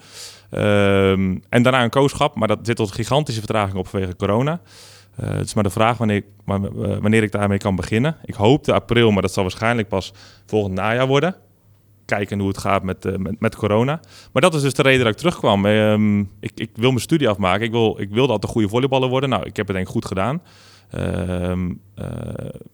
[0.50, 4.60] Ehm, en daarna een kooschap, maar dat zit tot gigantische vertraging op vanwege corona.
[5.16, 8.16] Eh, het is maar de vraag wanneer, wa- wa- wanneer ik daarmee kan beginnen.
[8.24, 10.12] Ik hoopte april, maar dat zal waarschijnlijk pas
[10.46, 11.34] volgend najaar worden.
[12.08, 14.00] Kijken hoe het gaat met, eh, met, met corona.
[14.32, 15.66] Maar dat is dus de reden dat ik terugkwam.
[15.66, 17.64] Ehm, ik, ik wil mijn studie afmaken.
[17.64, 19.28] Ik, wil, ik wilde altijd een goede volleyballer worden.
[19.28, 20.42] Nou, ik heb het denk ik goed gedaan.
[20.90, 22.06] Ehm, eh,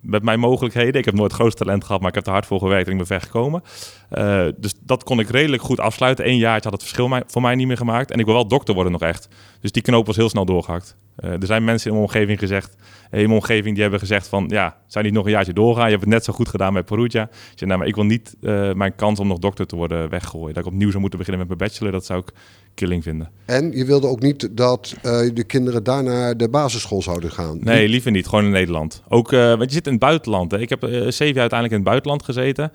[0.00, 0.94] met mijn mogelijkheden.
[0.94, 2.92] Ik heb nooit het grootste talent gehad, maar ik heb er hard voor gewerkt en
[2.92, 3.62] ik ben ver gekomen.
[4.08, 6.28] Eh, dus dat kon ik redelijk goed afsluiten.
[6.28, 8.10] Eén jaar had het verschil mij, voor mij niet meer gemaakt.
[8.10, 9.28] En ik wil wel dokter worden nog echt.
[9.60, 10.96] Dus die knoop was heel snel doorgehakt.
[11.16, 12.76] Eh, er zijn mensen in mijn omgeving gezegd,
[13.14, 15.84] in mijn omgeving die hebben gezegd van, ja, zou niet nog een jaartje doorgaan?
[15.84, 17.22] Je hebt het net zo goed gedaan bij Perugia.
[17.22, 20.10] Ik zei, nou, maar ik wil niet eh, mijn kans om nog dokter te worden
[20.10, 20.54] weggooien.
[20.54, 22.32] Dat ik opnieuw zou moeten beginnen met mijn bachelor, dat zou ik
[22.74, 23.30] killing vinden.
[23.44, 27.58] En je wilde ook niet dat eh, de kinderen daar naar de basisschool zouden gaan.
[27.60, 28.26] Nee, liever niet.
[28.26, 29.02] Gewoon in Nederland.
[29.08, 30.50] Ook, eh, want je zit in het buitenland.
[30.50, 30.58] Hè.
[30.60, 32.72] Ik heb zeven jaar uiteindelijk in het buitenland gezeten.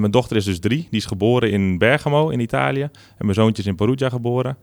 [0.00, 0.86] Mijn dochter is dus drie.
[0.90, 2.82] Die is geboren in Bergamo in Italië.
[2.82, 4.56] En mijn zoontje is in Perugia geboren.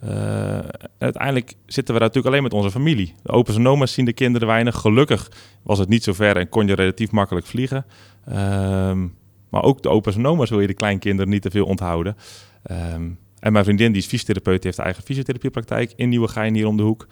[0.00, 0.64] En
[0.98, 3.14] uiteindelijk zitten we daar natuurlijk alleen met onze familie.
[3.22, 4.76] De open sonoma's zien de kinderen weinig.
[4.76, 5.30] Gelukkig
[5.62, 7.86] was het niet zo ver en kon je relatief makkelijk vliegen.
[8.24, 9.06] Ehm,
[9.48, 12.16] maar ook de open sonoma's wil je de kleinkinderen niet te veel onthouden.
[12.62, 16.76] Ehm, en mijn vriendin, die is fysiotherapeut, heeft haar eigen fysiotherapiepraktijk in Nieuwegein hier om
[16.76, 17.06] de hoek.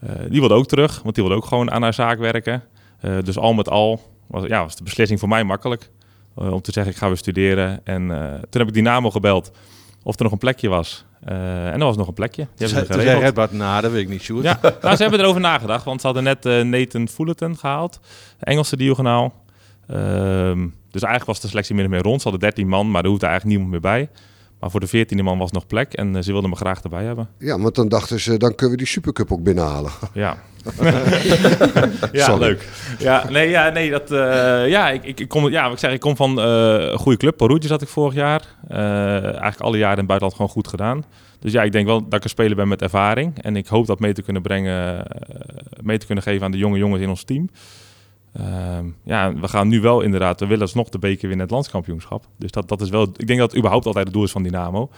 [0.00, 2.62] Eh, die wilde ook terug, want die wilde ook gewoon aan haar zaak werken.
[3.00, 5.90] Eh, dus al met al was, ja, was de beslissing voor mij makkelijk.
[6.34, 7.80] om te zeggen, ik ga weer studeren.
[7.84, 8.06] En
[8.50, 9.52] toen heb ik Dynamo gebeld
[10.02, 11.04] of er nog een plekje was.
[11.24, 12.42] Eh, en er was nog een plekje.
[12.42, 13.22] Die hebben ze hij geregeld.
[13.22, 14.44] Redbart na, dat weet ik niet, Sjoerd.
[14.44, 18.00] Ja, nou, ze hebben erover nagedacht, want ze hadden net eh, Nathan Fullerton gehaald,
[18.38, 19.34] Engelse diagonaal.
[19.86, 22.22] Ehm, dus eigenlijk was de selectie min of meer rond.
[22.22, 24.08] Ze hadden 13 man, maar er hoefde eigenlijk niemand meer bij.
[24.60, 27.04] Maar voor de 14e man was nog plek en eh, ze wilden me graag erbij
[27.04, 27.28] hebben.
[27.38, 29.90] Ja, want dan dachten ze, dan kunnen we die Supercup ook binnenhalen.
[30.12, 30.36] Ja.
[32.12, 32.40] ja, Sorry.
[32.40, 32.68] leuk.
[32.98, 36.16] Ja, nee, ja, nee dat, eh, ja, ik, ik, kom, ja, ik zeg, ik kom
[36.16, 36.44] van eh,
[36.78, 37.36] een goede club.
[37.36, 38.42] Perugia zat ik vorig jaar.
[38.68, 41.04] Eigenlijk alle jaren in het buitenland gewoon goed gedaan.
[41.38, 43.42] Dus ja, ik denk wel dat ik een speler ben met ervaring.
[43.42, 45.06] En ik hoop dat mee te kunnen brengen,
[45.82, 47.48] mee te kunnen geven aan de jonge jongens in ons team.
[48.32, 52.26] Ehm, ja, we gaan nu wel inderdaad, we willen alsnog de beker winnen het landskampioenschap.
[52.36, 54.42] Dus dat, dat is wel, ik denk dat het überhaupt altijd het doel is van
[54.42, 54.90] Dynamo.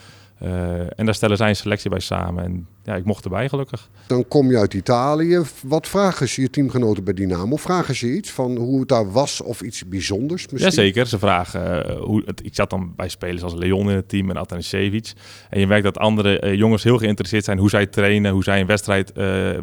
[0.42, 2.45] Eh, en daar stellen zij een selectie bij samen.
[2.45, 3.88] En ja, ik mocht erbij gelukkig.
[4.07, 5.40] Dan kom je uit Italië.
[5.62, 7.57] Wat vragen ze je teamgenoten bij Dynamo?
[7.57, 10.73] Vragen ze iets van hoe het daar was of iets bijzonders misschien?
[10.73, 14.09] Jazeker, ze vragen eh, hoe het, ik zat dan bij spelers als Leon in het
[14.09, 15.12] team en Atanasevic.
[15.51, 18.61] En je merkt dat andere eh, jongens heel geïnteresseerd zijn hoe zij trainen, hoe zij
[18.61, 19.14] een wedstrijd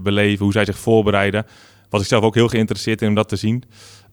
[0.04, 1.46] beleven, hoe zij zich voorbereiden.
[1.90, 3.64] Was ik zelf ook heel geïnteresseerd in om dat te zien.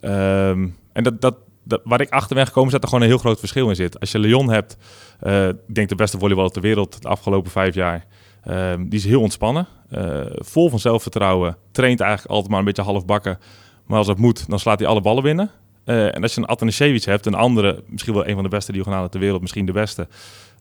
[0.00, 3.10] Ehm, en dat, dat, dat, waar ik achter ben gekomen is dat er gewoon een
[3.10, 4.00] heel groot verschil in zit.
[4.00, 4.76] Als je Leon hebt,
[5.20, 8.06] eh, ik denk de beste volleyballer ter wereld de afgelopen vijf jaar.
[8.42, 11.56] Ehm, die is heel ontspannen, eh, vol van zelfvertrouwen.
[11.72, 13.38] Traint eigenlijk altijd maar een beetje halfbakken.
[13.86, 15.50] Maar als het moet, dan slaat hij alle ballen binnen.
[15.84, 18.72] Eh, en als je een Atanasevic hebt, een andere, misschien wel een van de beste
[18.72, 20.08] diagonalen ter wereld, misschien de beste.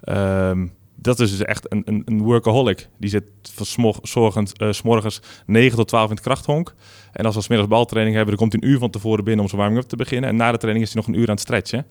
[0.01, 2.87] Ehm, dat is dus echt een, een, een workaholic.
[2.97, 6.73] Die zit van smor- zorgend, eh, 's morgens 9 tot 12 in het krachthonk.
[7.11, 9.43] En als we 's middags baltraining hebben, dan komt hij een uur van tevoren binnen
[9.43, 10.29] om zijn warming-up te beginnen.
[10.29, 11.85] En na de training is hij nog een uur aan het stretchen.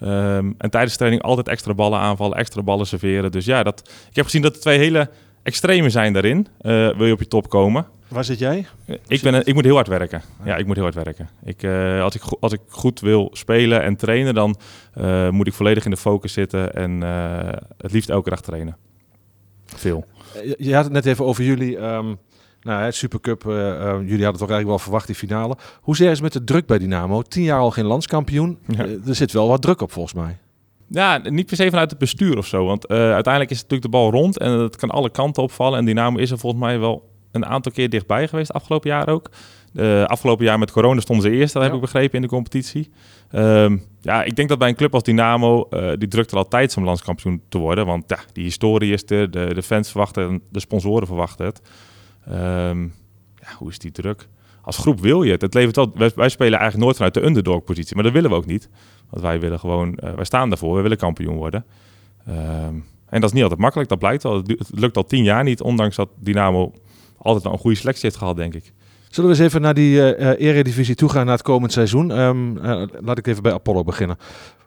[0.00, 3.32] Ehm, en tijdens de training altijd extra ballen aanvallen, extra ballen serveren.
[3.32, 5.10] Dus ja, dat, ik heb gezien dat er twee hele
[5.48, 6.46] extreme zijn daarin.
[6.60, 7.86] Eh, wil je op je top komen?
[8.08, 8.66] Waar zit jij?
[9.06, 10.22] Ik, ben, een- ik moet heel hard werken.
[10.44, 11.28] Ja, ik moet heel hard werken.
[11.44, 14.56] Ik, eh, als, ik, als ik goed wil spelen en trainen, dan
[14.94, 17.00] eh, moet ik volledig in de focus zitten en
[17.76, 18.76] het liefst elke dag trainen.
[19.66, 20.04] Veel.
[20.58, 21.76] Je, had het net even over jullie.
[21.78, 22.14] ehm
[22.60, 23.42] nou, het Supercup.
[23.42, 25.56] jullie hadden toch eigenlijk wel verwacht die finale.
[25.80, 27.22] Hoezeer is het met de druk bij Dynamo?
[27.22, 28.58] Tien jaar al geen landskampioen.
[28.66, 28.84] Ja.
[29.06, 30.38] Er zit wel wat druk op volgens mij.
[30.90, 32.64] Ja, niet per se vanuit het bestuur of zo.
[32.64, 35.78] Want eh, uiteindelijk is natuurlijk de bal rond en het kan alle kanten opvallen.
[35.78, 39.30] En Dynamo is er volgens mij wel een aantal keer dichtbij geweest, afgelopen jaar ook.
[40.06, 42.90] Afgelopen jaar met corona stonden ze eerst, dat heb ik begrepen, in de competitie.
[43.30, 46.76] Ehm, ja, ik denk dat bij een club als Dynamo, eh, die drukt er altijd
[46.76, 47.86] om landskampioen te worden.
[47.86, 51.60] Want ja, die historie is er, de, de fans verwachten het, de sponsoren verwachten het.
[52.26, 52.82] Ehm,
[53.34, 54.28] ja, hoe is die druk?
[54.68, 55.42] Als groep wil je het.
[55.42, 58.36] het levert wel, wij, wij spelen eigenlijk nooit vanuit de underdog-positie, maar dat willen we
[58.36, 58.68] ook niet.
[59.10, 61.64] Want wij willen gewoon, eh, wij staan daarvoor, we willen kampioen worden.
[62.26, 62.74] Ehm,
[63.08, 64.36] en dat is niet altijd makkelijk, dat blijkt wel.
[64.36, 66.72] Het lukt al tien jaar niet, ondanks dat Dynamo
[67.18, 68.72] altijd wel een goede selectie heeft gehad, denk ik.
[69.08, 72.18] Zullen we eens even naar die uh, eredivisie toe gaan naar het komend seizoen?
[72.18, 74.16] Um, uh, laat ik even bij Apollo beginnen.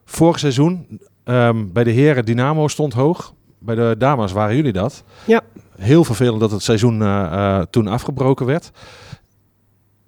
[0.06, 3.34] Vorig seizoen um, bij de heren Dynamo stond hoog.
[3.60, 5.04] Bij de dames waren jullie dat.
[5.26, 5.42] Ja.
[5.78, 8.72] Heel vervelend dat het seizoen uh, toen afgebroken werd.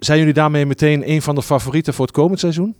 [0.04, 2.74] Zijn jullie daarmee meteen een van de favorieten voor het komend seizoen?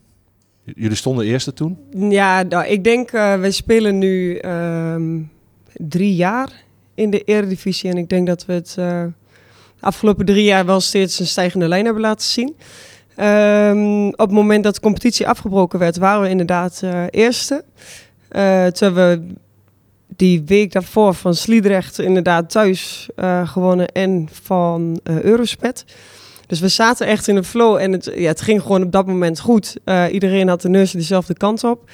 [0.64, 1.78] Jullie stonden eerste toen?
[2.10, 5.30] Ja, nou, ik denk, uh, wij spelen nu um,
[5.72, 6.48] drie jaar
[6.94, 7.90] in de Eredivisie.
[7.90, 9.04] En ik denk dat we het uh,
[9.80, 12.56] afgelopen drie jaar wel steeds een stijgende lijn hebben laten zien.
[13.20, 17.64] Um, op het moment dat de competitie afgebroken werd, waren we inderdaad uh, eerste.
[18.72, 19.26] terwijl we
[20.16, 23.08] die week daarvoor van Sliedrecht inderdaad thuis
[23.44, 25.84] gewonnen en van Eurospet.
[26.46, 29.06] Dus we zaten echt in de flow en het, ja, het ging gewoon op dat
[29.06, 29.76] moment goed.
[29.84, 31.90] Uh, iedereen had de neus dezelfde kant op.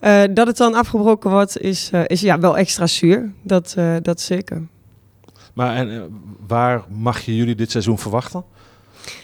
[0.00, 3.32] Uh, dat het dan afgebroken wordt, is, uh, is ja, wel extra zuur.
[3.42, 4.62] Dat, dat zeker.
[5.52, 8.44] Maar en, waar mag je jullie dit seizoen verwachten?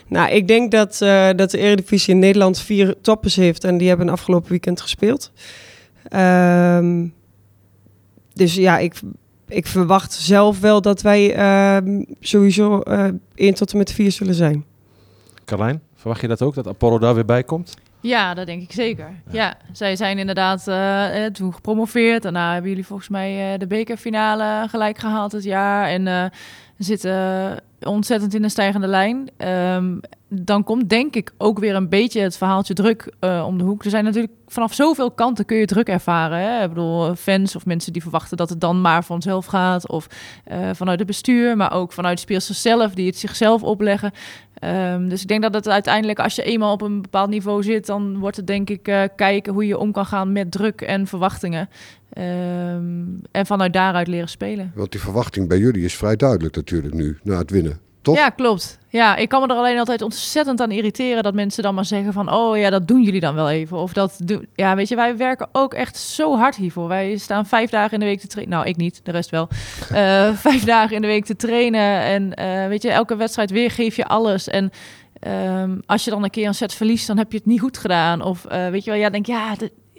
[0.07, 0.99] Nou, ik denk dat,
[1.37, 5.33] dat de Eredivisie in Nederland vier toppers heeft en die hebben afgelopen weekend gespeeld.
[6.13, 7.15] Um,
[8.35, 8.95] dus ja, ik,
[9.49, 11.37] ik verwacht zelf wel dat wij
[11.85, 14.65] uh, sowieso uh, 1 tot en met 4 zullen zijn.
[15.45, 17.75] Carlijn, verwacht je dat ook, dat Apollo daar weer bij komt?
[18.01, 19.11] Ja, dat denk ik zeker.
[19.31, 22.23] Ja, ja zij zijn inderdaad uh, toen gepromoveerd.
[22.23, 25.89] Daarna hebben jullie volgens mij uh, de bekerfinale gelijk gehaald het jaar.
[25.89, 26.25] En uh,
[26.79, 29.31] zitten ontzettend in een stijgende lijn.
[29.49, 33.65] Um, dan komt denk ik ook weer een beetje het verhaaltje druk uh, om de
[33.65, 33.85] hoek.
[33.85, 36.39] Er zijn natuurlijk vanaf zoveel kanten kun je druk ervaren.
[36.39, 36.63] Hè?
[36.63, 39.89] Ik bedoel, fans of mensen die verwachten dat het dan maar vanzelf gaat.
[39.89, 40.07] Of
[40.53, 44.13] uh, vanuit het bestuur, maar ook vanuit speelsters zelf die het zichzelf opleggen.
[44.65, 47.87] Um, dus ik denk dat het uiteindelijk, als je eenmaal op een bepaald niveau zit,
[47.87, 51.07] dan wordt het denk ik uh, kijken hoe je om kan gaan met druk en
[51.07, 51.69] verwachtingen.
[52.19, 54.73] Um, en vanuit daaruit leren spelen.
[54.75, 57.79] Want die verwachting bij jullie is vrij duidelijk natuurlijk nu, na het winnen.
[58.09, 58.17] Toch?
[58.17, 58.79] Ja, klopt.
[58.91, 62.13] Ja, ik kan me er alleen altijd ontzettend aan irriteren dat mensen dan maar zeggen
[62.13, 63.77] van, oh ja, dat doen jullie dan wel even.
[63.77, 66.89] Of dat doen, ja, weet je, wij werken ook echt zo hard hiervoor.
[66.89, 68.57] Wij staan vijf dagen in de week te trainen.
[68.57, 69.49] Nou, ik niet, de rest wel.
[69.93, 73.71] Uh, vijf dagen in de week te trainen en uh, weet je, elke wedstrijd weer
[73.71, 74.49] geef je alles.
[74.49, 74.71] En
[75.27, 77.79] um, als je dan een keer een set verliest, dan heb je het niet goed
[77.79, 78.23] gedaan.
[78.23, 79.55] Of uh, weet je wel, ja, denk ja,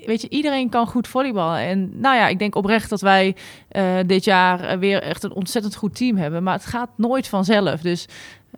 [0.05, 1.59] weet je, iedereen kan goed volleyballen.
[1.59, 3.35] En nou ja, ik denk oprecht dat wij
[3.71, 6.43] uh, dit jaar weer echt een ontzettend goed team hebben.
[6.43, 7.81] Maar het gaat nooit vanzelf.
[7.81, 8.07] Dus,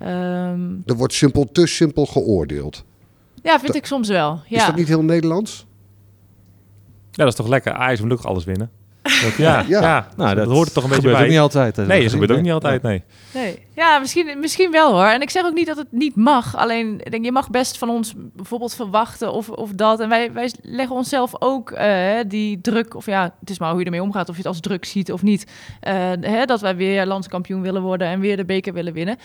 [0.02, 0.84] um...
[0.86, 2.84] Er wordt simpel, te simpel geoordeeld.
[3.44, 4.40] Ja, vind dat, ik soms wel.
[4.48, 4.58] Ja.
[4.58, 5.66] Is dat niet heel Nederlands?
[7.12, 7.74] Ja, dat is toch lekker.
[7.74, 8.70] Ajax moet ook alles winnen.
[9.02, 9.82] Dat, ja, ja.
[9.82, 10.08] ja.
[10.18, 11.26] Nou, dat, dat hoort er toch een beetje gebeurt bij.
[11.26, 11.78] ook niet altijd.
[11.88, 13.04] Nee, dat gebeurt ook niet altijd, nee.
[13.34, 13.60] Nee.
[13.76, 15.06] Ja, misschien, misschien wel hoor.
[15.06, 16.56] En ik zeg ook niet dat het niet mag.
[16.56, 20.00] Alleen, denk, je mag best van ons bijvoorbeeld verwachten of, of dat.
[20.00, 23.80] En wij, wij leggen onszelf ook uh, die druk, of ja, het is maar hoe
[23.80, 25.46] je ermee omgaat, of je het als druk ziet of niet.
[25.88, 29.18] Uh, hè, dat wij weer landskampioen willen worden en weer de beker willen winnen.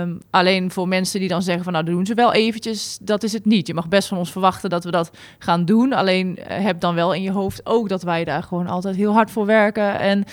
[0.00, 3.22] Um, alleen voor mensen die dan zeggen van, nou, dat doen ze wel eventjes, dat
[3.22, 3.66] is het niet.
[3.66, 5.92] Je mag best van ons verwachten dat we dat gaan doen.
[5.92, 9.12] Alleen uh, heb dan wel in je hoofd ook dat wij daar gewoon altijd heel
[9.12, 10.24] hard voor werken en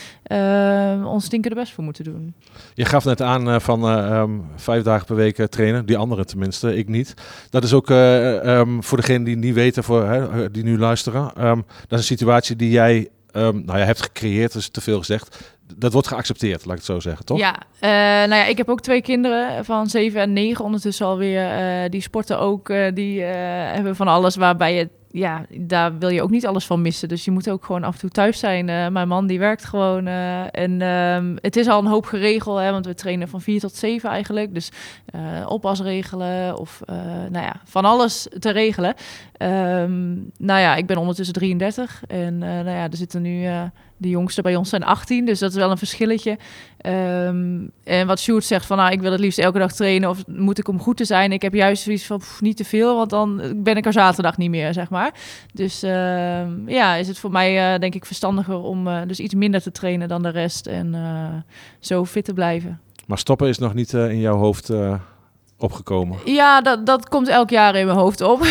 [1.06, 2.34] ons stinken er best voor moeten doen.
[2.74, 5.86] Je gaf net aan uh, van uh, um, vijf dagen per week uh, trainen.
[5.86, 7.14] Die anderen tenminste, ik niet.
[7.50, 11.48] Dat is ook um, voor degenen die niet weten, voor, die nu luisteren.
[11.48, 15.58] Um, dat is een situatie die jij nou ja, hebt gecreëerd, is te veel gezegd.
[15.76, 17.40] Dat wordt geaccepteerd, laat ik het zo zeggen, toch?
[17.40, 17.56] Ja,
[18.26, 21.90] nou ja, ik heb ook twee kinderen van zeven en negen ondertussen alweer.
[21.90, 26.48] die sporten ook, die hebben van alles waarbij je ja, daar wil je ook niet
[26.48, 27.08] alles van missen.
[27.08, 28.68] Dus je moet ook gewoon af en toe thuis zijn.
[28.68, 30.08] Uh, mijn man die werkt gewoon.
[30.08, 33.60] Uh, en um, het is al een hoop geregeld, hè, want we trainen van vier
[33.60, 34.54] tot zeven eigenlijk.
[34.54, 34.72] Dus
[35.16, 36.82] uh, oppas regelen of
[37.30, 38.94] nou ja, van alles te regelen.
[39.38, 43.48] Um, nou ja, ik ben ondertussen 33 en nou ja, er zitten nu
[44.00, 46.38] de jongste bij ons zijn 18, dus dat is wel een verschilletje.
[46.86, 50.28] Um, en wat Sjoerd zegt van, nou, ik wil het liefst elke dag trainen of
[50.28, 51.32] moet ik om goed te zijn?
[51.32, 54.50] Ik heb juist zoiets van, niet te veel, want dan ben ik er zaterdag niet
[54.50, 55.14] meer, zeg maar.
[55.54, 55.92] Dus uh,
[56.66, 59.72] ja, is het voor mij uh, denk ik verstandiger om uh, dus iets minder te
[59.72, 61.28] trainen dan de rest en uh,
[61.80, 62.80] zo fit te blijven.
[63.06, 64.72] Maar stoppen is nog niet in jouw hoofd
[65.60, 66.18] opgekomen?
[66.26, 68.42] Ja, dat, dat komt elk jaar in mijn hoofd op.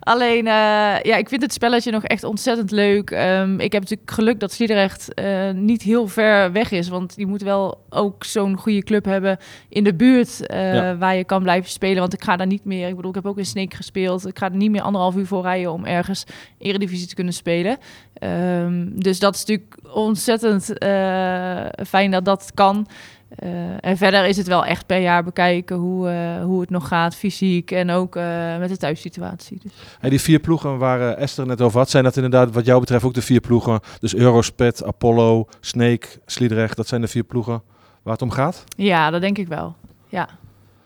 [0.00, 0.52] Alleen, uh,
[1.02, 3.10] ja, ik vind het spelletje nog echt ontzettend leuk.
[3.10, 6.88] Um, ik heb natuurlijk geluk dat Sliedrecht uh, niet heel ver weg is.
[6.88, 10.96] Want je moet wel ook zo'n goede club hebben in de buurt uh, ja.
[10.96, 12.00] waar je kan blijven spelen.
[12.00, 14.26] Want ik ga daar niet meer, ik bedoel, ik heb ook in Sneek gespeeld.
[14.26, 16.24] Ik ga er niet meer anderhalf uur voor rijden om ergens
[16.58, 17.78] Eredivisie te kunnen spelen.
[18.20, 20.72] Um, dus dat is natuurlijk ontzettend
[21.86, 22.86] fijn dat dat kan.
[23.42, 26.88] Uh, en verder is het wel echt per jaar bekijken hoe, uh, hoe het nog
[26.88, 29.58] gaat, fysiek en ook uh, met de thuissituatie.
[29.62, 29.72] Dus.
[29.98, 33.04] Hey, die vier ploegen waar Esther net over had, zijn dat inderdaad wat jou betreft
[33.04, 33.80] ook de vier ploegen?
[34.00, 37.62] Dus Eurospet, Apollo, Snake, Sliedrecht, dat zijn de vier ploegen
[38.02, 38.64] waar het om gaat?
[38.76, 39.76] Ja, dat denk ik wel.
[40.08, 40.28] Ja.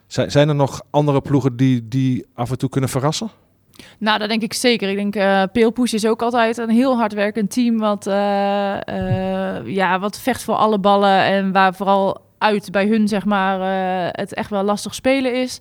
[0.07, 3.31] Zijn, zijn er nog andere ploegen die, die af en toe kunnen verrassen?
[3.99, 4.89] Nou, dat denk ik zeker.
[4.89, 9.99] Ik denk uh, Peelpoes is ook altijd een heel hardwerkend team wat, uh, uh, ja,
[9.99, 13.61] wat vecht voor alle ballen en waar vooral uit bij hun zeg maar
[14.13, 15.61] het echt wel lastig spelen is.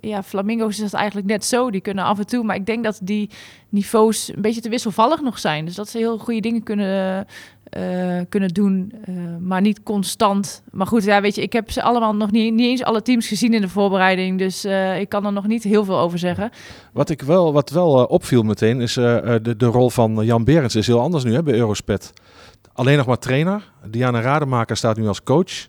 [0.00, 1.70] ja, Flamingo's is dat eigenlijk net zo.
[1.70, 3.30] Die kunnen af en toe, maar ik denk dat die
[3.68, 5.64] niveaus een beetje te wisselvallig nog zijn.
[5.64, 7.26] Dus dat ze heel goede dingen kunnen
[7.78, 8.92] uh, kunnen doen,
[9.40, 10.62] maar niet constant.
[10.70, 13.28] Maar goed, ja, weet je, ik heb ze allemaal nog niet, niet eens alle teams
[13.28, 14.64] gezien in de voorbereiding, dus
[14.98, 16.50] ik kan er nog niet heel veel over zeggen.
[16.92, 20.86] Wat ik wel, wat wel opviel meteen, is de, de rol van Jan Berends is
[20.86, 22.12] heel anders nu hè, bij Eurospet.
[22.80, 23.70] Alleen nog maar trainer.
[23.86, 25.68] Diana Rademaker staat nu als coach.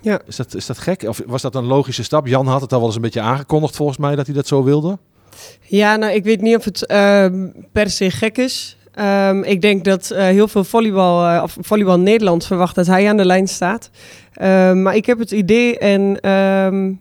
[0.00, 0.20] Ja.
[0.26, 1.02] Is, dat, is dat gek?
[1.02, 2.26] Of was dat een logische stap?
[2.26, 4.64] Jan had het al wel eens een beetje aangekondigd volgens mij dat hij dat zo
[4.64, 4.98] wilde.
[5.60, 8.76] Ja, nou, ik weet niet of het ehm, per se gek is.
[8.98, 13.08] Um, ik denk dat uh, heel veel volleybal, uh, of volleybal Nederland verwacht dat hij
[13.08, 13.90] aan de lijn staat.
[14.42, 17.00] Um, maar ik heb het idee en um,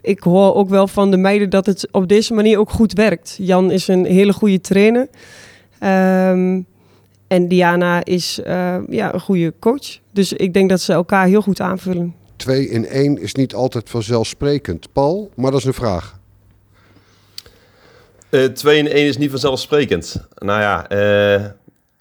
[0.00, 3.36] ik hoor ook wel van de meiden dat het op deze manier ook goed werkt.
[3.40, 5.08] Jan is een hele goede trainer.
[7.30, 9.98] En Diana is uh, ja, een goede coach.
[10.12, 12.14] Dus ik denk dat ze elkaar heel goed aanvullen.
[12.36, 14.92] Twee in één is niet altijd vanzelfsprekend.
[14.92, 16.18] Paul, maar dat is een vraag.
[18.30, 20.26] Uh, 2 in 1 is niet vanzelfsprekend.
[20.38, 20.92] Nou ja,
[21.38, 21.46] uh,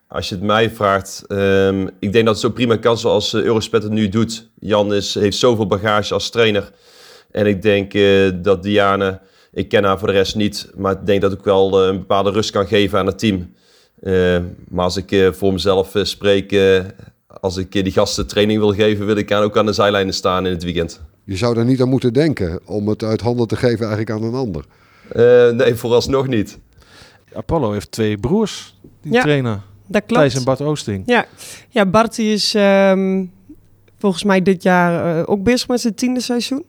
[0.08, 3.44] als je het mij vraagt, um, ik denk dat het zo prima kan zoals uh,
[3.44, 4.50] Eurospet het nu doet.
[4.60, 6.72] Jan is, heeft zoveel bagage als trainer.
[7.32, 9.20] En ik denk uh, dat Diane,
[9.52, 12.32] ik ken haar voor de rest niet, maar ik denk dat ik wel een bepaalde
[12.32, 13.54] rust kan geven aan het team.
[14.70, 16.60] Maar als ik voor mezelf spreek,
[17.42, 20.52] als ik die gasten training wil geven, wil ik ook aan de zijlijnen staan in
[20.52, 21.02] het weekend.
[21.24, 24.24] Je zou daar niet aan moeten denken om het uit handen te geven eigenlijk aan
[24.24, 24.64] een ander.
[25.16, 26.60] Uh, nee, vooralsnog niet.
[27.34, 29.62] Apollo heeft twee broers die ja, trainen.
[29.88, 30.22] Dat klopt.
[30.22, 31.04] Thijs en Bart Oosting.
[31.06, 31.26] Ja,
[31.70, 33.32] ja Bart die is um,
[33.98, 36.66] volgens mij dit jaar uh, ook bezig met zijn tiende seizoen.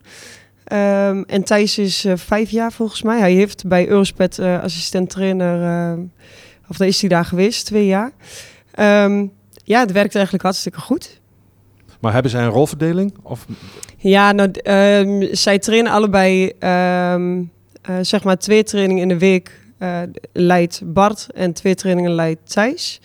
[0.72, 3.18] Um, en Thijs is uh, vijf jaar volgens mij.
[3.18, 5.98] Hij heeft bij Eurospet assistent trainer,
[6.70, 8.12] of daar is hij daar geweest, twee jaar.
[9.04, 9.32] Um,
[9.64, 11.20] ja, het werkt eigenlijk hartstikke goed.
[12.00, 13.14] Maar hebben zij een rolverdeling?
[13.22, 13.46] Of?
[13.96, 14.50] Ja, nou,
[15.32, 20.00] zij trainen allebei uh, zeg maar twee trainingen in de week uh,
[20.32, 23.00] leidt Bart en twee trainingen leidt Thijs.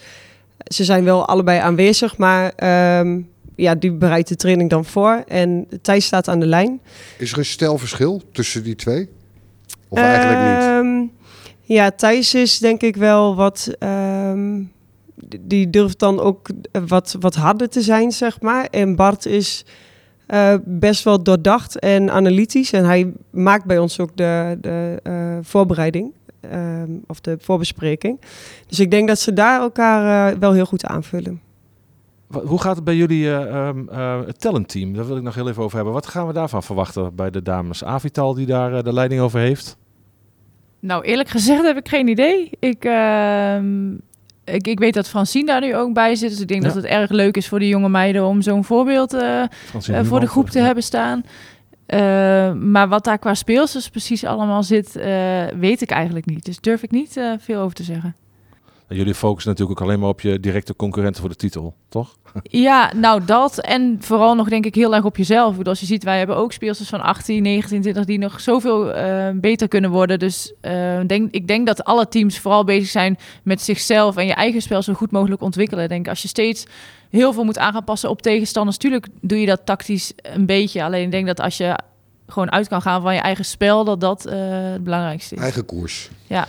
[0.57, 2.53] Ze zijn wel allebei aanwezig, maar
[2.99, 5.23] um, ja, die bereidt de training dan voor.
[5.27, 6.81] En Thijs staat aan de lijn.
[7.17, 9.09] Is er een stelverschil tussen die twee?
[9.87, 11.11] Of eigenlijk um, niet?
[11.67, 13.71] Ja, Thijs is denk ik wel wat...
[13.79, 14.73] Um,
[15.39, 16.49] die durft dan ook
[16.87, 18.65] wat, wat harder te zijn, zeg maar.
[18.65, 19.65] En Bart is
[20.27, 22.71] uh, best wel doordacht en analytisch.
[22.73, 26.13] En hij maakt bij ons ook de, de uh, voorbereiding.
[26.53, 28.21] Uh, of de voorbespreking.
[28.67, 31.41] Dus ik denk dat ze daar elkaar uh, wel heel goed aanvullen.
[32.45, 33.89] Hoe gaat het bij jullie um,
[34.25, 34.93] het talentteam?
[34.93, 35.93] Daar wil ik nog heel even over hebben.
[35.93, 37.83] Wat gaan we daarvan verwachten bij de dames?
[37.83, 39.77] Avital die daar de leiding over heeft?
[40.85, 42.49] Nou, eerlijk gezegd heb ik geen idee.
[42.59, 43.91] Ik, ehm,
[44.43, 46.29] ik, ik weet dat Francine daar nu ook bij zit.
[46.29, 46.67] Dus ik denk ja.
[46.67, 49.43] dat het erg leuk is voor de jonge meiden om zo'n voorbeeld uh,
[49.89, 50.65] uh, voor de groep te ja.
[50.65, 51.23] hebben staan.
[51.87, 51.97] Uh,
[52.53, 54.93] maar wat daar qua speelsters precies allemaal zit,
[55.59, 56.45] weet ik eigenlijk niet.
[56.45, 58.15] Dus durf ik niet veel over te zeggen.
[58.87, 62.15] Jullie focussen natuurlijk ook alleen maar op je directe concurrenten voor de titel, toch?
[62.43, 63.59] Ja, nou dat.
[63.59, 65.63] En vooral nog denk ik heel erg op jezelf.
[65.63, 69.27] Als je ziet, wij hebben ook speelsters van 18, 19, 20 die nog zoveel uh,
[69.33, 70.19] beter kunnen worden.
[70.19, 74.33] Dus uh, denk, ik denk dat alle teams vooral bezig zijn met zichzelf en je
[74.33, 75.83] eigen spel zo goed mogelijk ontwikkelen.
[75.83, 76.65] Ik denk als je steeds
[77.09, 80.83] heel veel moet aan gaan passen op tegenstanders, natuurlijk doe je dat tactisch een beetje.
[80.83, 81.79] Alleen ik denk dat als je
[82.27, 84.33] gewoon uit kan gaan van je eigen spel, dat dat uh,
[84.71, 85.41] het belangrijkste is.
[85.41, 86.09] Eigen koers.
[86.27, 86.47] Ja.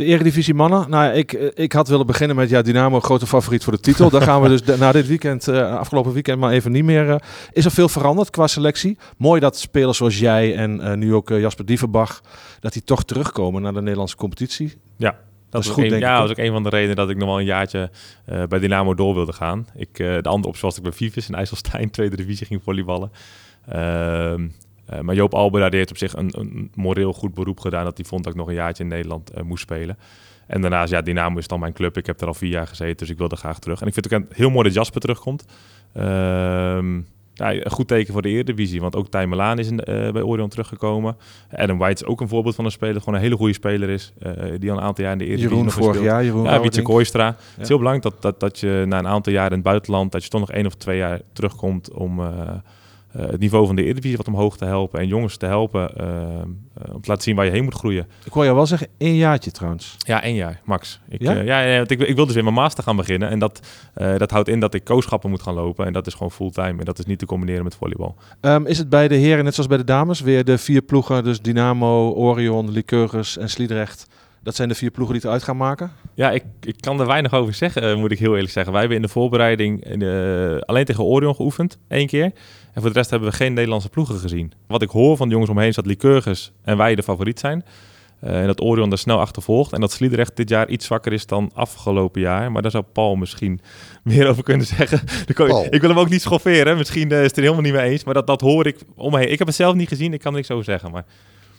[0.00, 0.90] De Eredivisie mannen.
[0.90, 4.10] Nou, ik, ik had willen beginnen met ja, Dynamo, grote favoriet voor de titel.
[4.10, 7.08] Daar gaan we dus na dit weekend, uh, afgelopen weekend, maar even niet meer.
[7.08, 7.14] Uh,
[7.52, 8.98] is er veel veranderd qua selectie?
[9.16, 12.20] Mooi dat spelers zoals jij en uh, nu ook Jasper Dievenbach,
[12.60, 14.74] dat die toch terugkomen naar de Nederlandse competitie.
[14.96, 15.18] Ja,
[15.50, 17.28] dat, is goed, een, ja, dat was ook een van de redenen dat ik nog
[17.28, 17.90] wel een jaartje
[18.28, 19.66] uh, bij Dynamo door wilde gaan.
[19.74, 22.62] Ik, uh, de andere optie was dat ik bij Vives in IJsselstein, tweede divisie, ging
[22.62, 23.12] volleyballen.
[23.72, 24.34] Uh,
[24.92, 27.84] uh, maar Joop Albera die heeft op zich een, een, moreel goed beroep gedaan...
[27.84, 29.98] dat hij vond dat ik nog een jaartje in Nederland uh, moest spelen.
[30.46, 31.96] En daarnaast, ja, Dynamo is dan mijn club.
[31.96, 33.80] Ik heb er al vier jaar gezeten, dus ik wilde graag terug.
[33.80, 35.44] En ik vind het ook heel mooi dat Jasper terugkomt.
[35.92, 37.00] Ehm,
[37.40, 40.22] ja, een goed teken voor de Eredivisie, want ook Tij Melaan is in, uh, bij
[40.22, 41.16] Orion teruggekomen.
[41.52, 44.12] Adam White is ook een voorbeeld van een speler, gewoon een hele goede speler is,
[44.22, 46.60] uh, die al een aantal jaar in de Eredivisie Jeroen nog vorig jaar, Jeroen Ja,
[46.60, 47.24] Wietse Kooistra.
[47.24, 47.36] Ja.
[47.36, 50.12] Het is heel belangrijk dat, dat, dat je na een aantal jaar in het buitenland,
[50.12, 52.20] dat je toch nog één of twee jaar terugkomt om...
[52.20, 52.28] Uh,
[53.12, 56.06] eh, het niveau van de Eredivisie wat omhoog te helpen en jongens te helpen eh,
[56.06, 58.06] eh, om te laten zien waar je heen moet groeien.
[58.24, 59.96] Ik hoor jou wel zeggen, één jaartje trouwens.
[59.98, 61.00] Ja, één jaar, max.
[61.08, 61.32] Ik, Ja?
[61.32, 61.40] ja?
[61.40, 63.66] ja, ja, want ik, ik wil dus weer mijn master gaan beginnen en dat,
[64.16, 66.84] dat houdt in dat ik kooschappen moet gaan lopen en dat is gewoon fulltime en
[66.84, 68.16] dat is niet te combineren met volleybal.
[68.40, 71.24] Ehm, is het bij de heren net zoals bij de dames weer de vier ploegen,
[71.24, 74.06] dus Dynamo, Orion, Lycurgus en Sliedrecht.
[74.42, 75.92] Dat zijn de vier ploegen die het uit gaan maken?
[76.14, 78.72] Ja, ik, ik kan er weinig over zeggen, moet ik heel eerlijk zeggen.
[78.72, 79.84] Wij hebben in de voorbereiding
[80.66, 82.32] alleen tegen Orion geoefend, één keer.
[82.72, 84.52] En voor de rest hebben we geen Nederlandse ploegen gezien.
[84.66, 87.64] Wat ik hoor van de jongens omheen is dat Lycurgus en wij de favoriet zijn.
[88.20, 89.72] Eh, en dat Orion er snel achtervolgt.
[89.72, 92.52] En dat Sliedrecht dit jaar iets zwakker is dan afgelopen jaar.
[92.52, 93.60] Maar daar zou Paul misschien
[94.04, 95.00] meer over kunnen zeggen.
[95.34, 95.66] Paul.
[95.70, 96.76] Ik wil hem ook niet schofferen.
[96.76, 98.04] Misschien eh, is het er helemaal niet mee eens.
[98.04, 99.32] Maar dat, dat hoor ik om me heen.
[99.32, 100.12] Ik heb het zelf niet gezien.
[100.12, 100.90] Ik kan er niks over zeggen.
[100.90, 101.04] Maar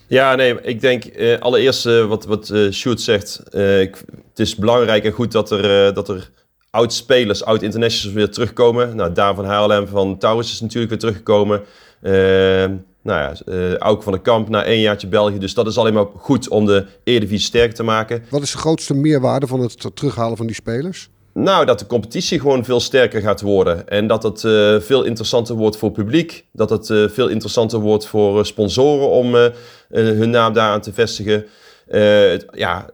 [0.07, 3.55] Ja, nee, ik denk eh, allereerst wat, wat Sjoerd zegt.
[3.55, 6.29] ik, het is belangrijk en goed dat er, dat er
[6.71, 8.95] oud-spelers, oud-internationals weer terugkomen.
[8.95, 11.61] Nou, Daan van Haarlem van Taurus is natuurlijk weer teruggekomen.
[12.01, 12.11] Eh,
[13.03, 15.37] nou ja, Auke van der Kamp na één jaartje België.
[15.37, 18.23] Dus dat is alleen maar goed om de Eredivisie sterker te maken.
[18.29, 21.09] Wat is de grootste meerwaarde van het terughalen van die spelers?
[21.33, 23.87] Nou, dat de competitie gewoon veel sterker gaat worden.
[23.87, 26.45] En dat het eh, veel interessanter wordt voor publiek.
[26.51, 29.35] Dat het veel interessanter wordt voor sponsoren om
[29.89, 31.45] hun naam daaraan te vestigen.
[31.87, 32.89] Het- ja,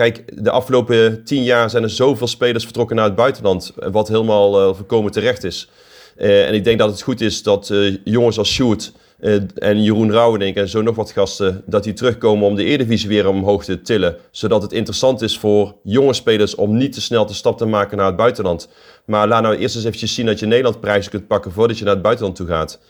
[0.00, 3.72] kijk, de afgelopen tien jaar zijn er zoveel spelers vertrokken naar het buitenland.
[3.76, 5.68] Wat helemaal eh voorkomen terecht is.
[6.16, 9.82] Eh, en ik denk dat het goed is dat eh, jongens als Sjoerd eh, en
[9.82, 11.62] Jeroen Rauwenink en zo nog wat gasten...
[11.66, 14.16] dat die terugkomen om de Eredivisie weer omhoog te tillen.
[14.30, 17.96] Zodat het interessant is voor jonge spelers om niet te snel de stap te maken
[17.96, 18.68] naar het buitenland.
[19.04, 21.84] Maar laat nou eerst eens eventjes zien dat je Nederland prijzen kunt pakken voordat je
[21.84, 22.80] naar het buitenland toe gaat.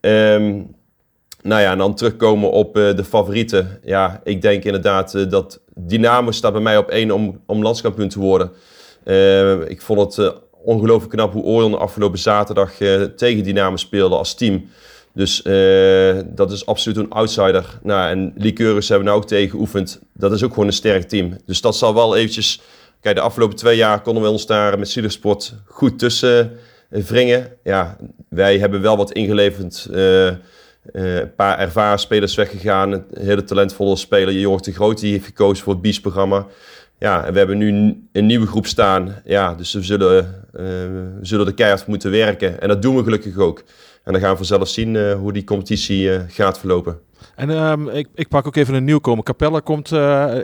[0.00, 0.62] Ehm,
[1.46, 3.80] nou ja, en dan terugkomen op eh, de favorieten.
[3.84, 8.08] Ja, ik denk inderdaad eh, dat Dynamo staat bij mij op één om, om landskampioen
[8.08, 8.50] te worden.
[9.04, 10.34] Eh, ik vond het
[10.64, 12.72] ongelooflijk knap hoe Orion afgelopen zaterdag
[13.16, 14.68] tegen Dynamo speelde als team.
[15.12, 15.42] Dus
[16.26, 17.78] dat is absoluut een outsider.
[17.82, 20.00] Nou, en Lycurgus hebben we nou ook tegen geoefend.
[20.12, 21.36] Dat is ook gewoon een sterk team.
[21.46, 22.60] Dus dat zal wel eventjes...
[23.00, 27.52] Kijk, de afgelopen twee jaar konden we ons daar met Sport goed tussen wringen.
[27.64, 27.96] Ja,
[28.28, 29.88] wij hebben wel wat ingeleverd.
[30.92, 32.92] Eh, een paar ervaren spelers weggegaan.
[32.92, 36.46] Een hele talentvolle speler, Jorg de Groot, die heeft gekozen voor het BIES-programma.
[36.98, 37.68] Ja, en we hebben nu
[38.12, 39.14] een- nieuwe groep staan.
[39.24, 42.60] Ja, dus we zullen, we zullen er keihard moeten werken.
[42.60, 43.62] En dat doen we gelukkig ook.
[44.04, 46.98] En dan gaan we vanzelf zien eh, hoe die competitie gaat verlopen.
[47.34, 49.24] En ehm, ik, ik pak ook even een nieuwkomer.
[49.24, 49.92] Capelle komt,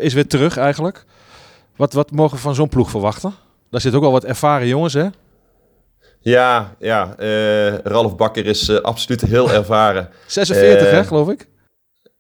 [0.01, 1.05] is weer terug eigenlijk.
[1.77, 3.35] Wat, wat mogen we van zo'n ploeg verwachten?
[3.71, 5.07] Daar zitten ook wel wat ervaren jongens, hè?
[6.23, 10.09] Ja, ja eh, Ralf Bakker is eh, absoluut heel ervaren.
[10.27, 11.49] 46, Eh, hè, geloof ik?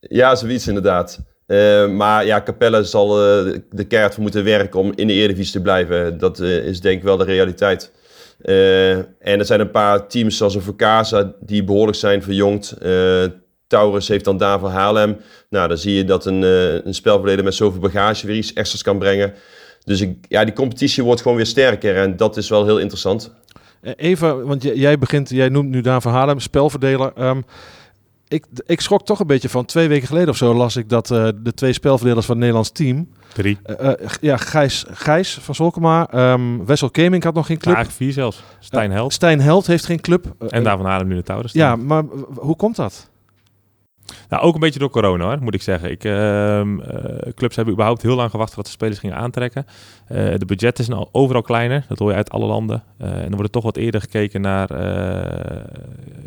[0.00, 1.18] Ja, zoiets inderdaad.
[1.46, 5.52] Eh, maar ja, Capelle zal eh, de keihard voor moeten werken om in de Eredivisie
[5.52, 6.18] te blijven.
[6.18, 7.92] Dat eh, is denk ik wel de realiteit.
[8.40, 12.70] Eh, en er zijn een paar teams zoals een die behoorlijk zijn verjongd.
[12.72, 13.24] Eh
[13.66, 15.16] Taurus heeft dan Daan van Haarlem.
[15.50, 18.82] Nou, dan zie je dat een, eh een spelverleden met zoveel bagage weer iets extra's
[18.82, 19.34] kan brengen.
[19.84, 23.34] Dus ik, ja, die competitie wordt gewoon weer sterker en dat is wel heel interessant.
[23.82, 27.12] Eh, Even, want jij begint, jij noemt nu Daan van Haarlem, spelverdeler.
[27.14, 27.40] Ehm,
[28.28, 31.10] ik, ik schrok toch een beetje van twee weken geleden of zo las ik dat
[31.10, 33.58] eh, de twee spelverdelers van het Nederlands team, drie.
[33.62, 37.74] eh, ja, Gijs, Gijs van Solkema, ehm Wessel Keming had nog geen club.
[37.74, 38.42] Eigenlijk vier zelfs.
[38.58, 39.12] Stijn Held.
[39.12, 40.34] Stijn Held heeft geen club.
[40.48, 41.52] En daarvan halen nu de Taurus.
[41.52, 42.02] Ja, maar
[42.34, 43.10] hoe komt dat?
[44.28, 45.90] Nou, ook een beetje door corona, hoor, moet ik zeggen.
[45.90, 49.66] Ik, ehm, eh, clubs hebben überhaupt heel lang gewacht voordat ze spelers gingen aantrekken.
[50.06, 52.82] Eh, de budgetten zijn al overal kleiner, dat hoor je uit alle landen.
[52.98, 54.68] Eh, en er wordt toch wat eerder gekeken naar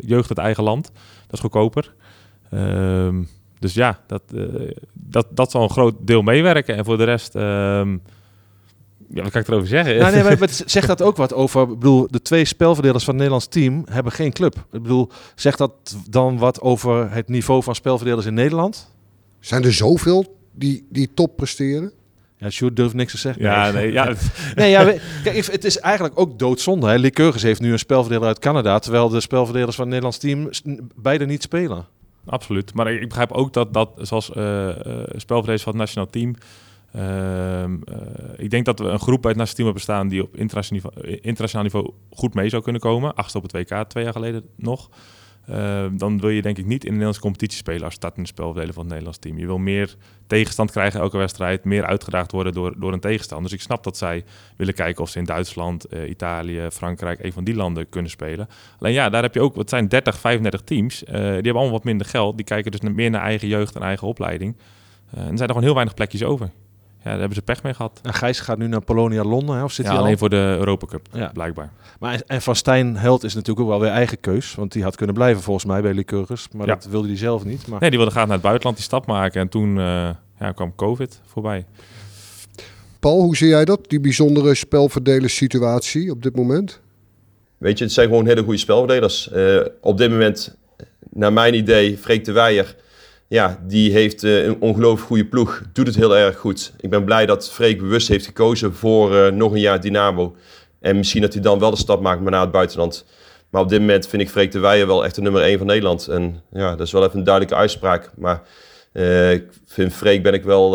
[0.00, 0.84] jeugd uit eigen land.
[1.24, 1.94] Dat is goedkoper.
[2.50, 3.22] Ehm,
[3.58, 4.22] dus ja, dat,
[4.92, 6.76] dat, dat zal een groot deel meewerken.
[6.76, 7.96] En voor de rest, ehm,
[9.08, 9.98] ja, wat kan ik erover zeggen?
[9.98, 11.62] Nou, nee, maar het zegt dat ook wat over?
[11.62, 14.56] Ik bedoel, de twee spelverdelers van het Nederlands team hebben geen club.
[14.72, 15.72] Ik bedoel, zegt dat
[16.10, 18.94] dan wat over het niveau van spelverdelers in Nederland?
[19.40, 21.92] Zijn er zoveel die, die top presteren?
[22.38, 23.42] Ja, Sjoerd durft niks te zeggen.
[23.42, 24.14] ja, nee, ja,
[24.54, 24.84] Nee, ja,
[25.24, 26.86] kijk, het is eigenlijk ook doodzonde.
[26.86, 26.96] Hè.
[26.96, 30.50] Lycurgus heeft nu een spelverdeler uit Canada, terwijl de spelverdelers van het Nederlands team
[30.94, 31.86] beide niet spelen.
[32.26, 32.74] Absoluut.
[32.74, 34.74] Maar ik, ik begrijp ook dat, dat zoals eh eh,
[35.16, 36.34] spelverdelers van het nationaal team...
[36.96, 40.08] ehm, eh, ik denk dat we een groep het nationaal team hebben staan...
[40.08, 43.14] die op internationaal niveau, eh, internationaal niveau goed mee zou kunnen komen.
[43.14, 44.88] Achtste op het WK, twee jaar geleden nog.
[45.46, 47.82] Ehm, dan wil je denk ik niet in de Nederlandse competitie spelen...
[47.82, 49.38] als startende spelverdeler van het Nederlands team.
[49.38, 51.64] Je wil meer tegenstand krijgen elke wedstrijd...
[51.64, 53.50] meer uitgedaagd worden door, door een tegenstander.
[53.50, 54.24] Dus ik snap dat zij
[54.56, 57.24] willen kijken of ze in Duitsland, eh, Italië, Frankrijk...
[57.24, 58.48] een van die landen kunnen spelen.
[58.78, 60.98] Alleen ja, daar heb je ook, het zijn 30, 35 teams.
[60.98, 62.36] die hebben allemaal wat minder geld.
[62.36, 64.56] Die kijken dus meer naar eigen jeugd en eigen opleiding.
[65.10, 66.50] En er zijn er gewoon heel weinig plekjes over.
[67.10, 68.00] Daar hebben ze pech mee gehad.
[68.02, 69.62] En Gijs gaat nu naar Polonia Londen, hè?
[69.64, 70.04] of zit Ja, hij al?
[70.06, 71.30] alleen voor de Europa Cup, Ja.
[71.32, 71.70] blijkbaar.
[72.00, 74.54] Maar en Van Stijn Held is natuurlijk ook wel weer eigen keus.
[74.54, 76.48] Want die had kunnen blijven volgens mij bij Lycurgus.
[76.52, 76.74] Maar Ja.
[76.74, 77.66] dat wilde hij zelf niet.
[77.66, 79.40] Maar Nee, die wilde graag naar het buitenland die stap maken.
[79.40, 80.08] En toen eh,
[80.40, 81.64] ja, kwam COVID voorbij.
[83.00, 83.80] Paul, hoe zie jij dat?
[83.88, 86.80] Die bijzondere spelverdelerssituatie op dit moment?
[87.58, 89.30] Weet je, het zijn gewoon hele goede spelverdelers.
[89.30, 90.56] Eh, op dit moment,
[91.10, 92.76] naar mijn idee, Freek de Weijer,
[93.28, 95.62] ja, die heeft eh, een ongelooflijk goede ploeg.
[95.72, 96.72] Doet het heel erg goed.
[96.80, 100.36] Ik ben blij dat Freek bewust heeft gekozen voor eh, nog een jaar Dynamo.
[100.80, 103.04] En misschien dat hij dan wel de stap maakt, maar naar het buitenland.
[103.50, 105.66] Maar op dit moment vind ik Freek de Weijer wel echt de nummer 1 van
[105.66, 106.08] Nederland.
[106.08, 108.10] En ja, dat is wel even een duidelijke uitspraak.
[108.16, 108.42] Maar
[108.92, 110.70] eh, ik vind Freek ben ik wel,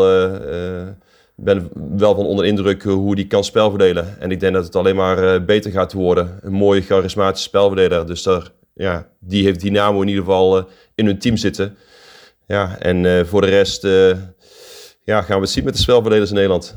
[1.36, 4.20] ben wel van onder de indruk hoe die kan spelverdelen.
[4.20, 6.38] En ik denk dat het alleen maar beter gaat worden.
[6.42, 8.06] Een mooie, charismatische spelverdeler.
[8.06, 11.76] Dus daar, ja, die heeft Dynamo in ieder geval in hun team zitten.
[12.52, 14.16] Ja, en eh, voor de rest eh,
[15.04, 16.76] ja, gaan we het zien met de spelverdelers in Nederland.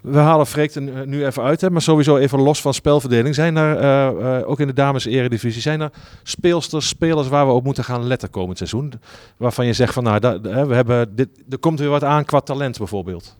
[0.00, 1.60] we halen Freek er nu- even uit.
[1.60, 1.70] Hè?
[1.70, 3.34] Maar sowieso even los van spelverdeling.
[3.34, 5.90] Zijn er, eh, eh, ook in de dames eredivisie, zijn er
[6.22, 8.92] speelsters, spelers waar we op moeten gaan letten komend seizoen?
[9.36, 12.78] Waarvan je zegt van, nou, we hebben dit, er komt weer wat aan qua talent
[12.78, 13.36] bijvoorbeeld.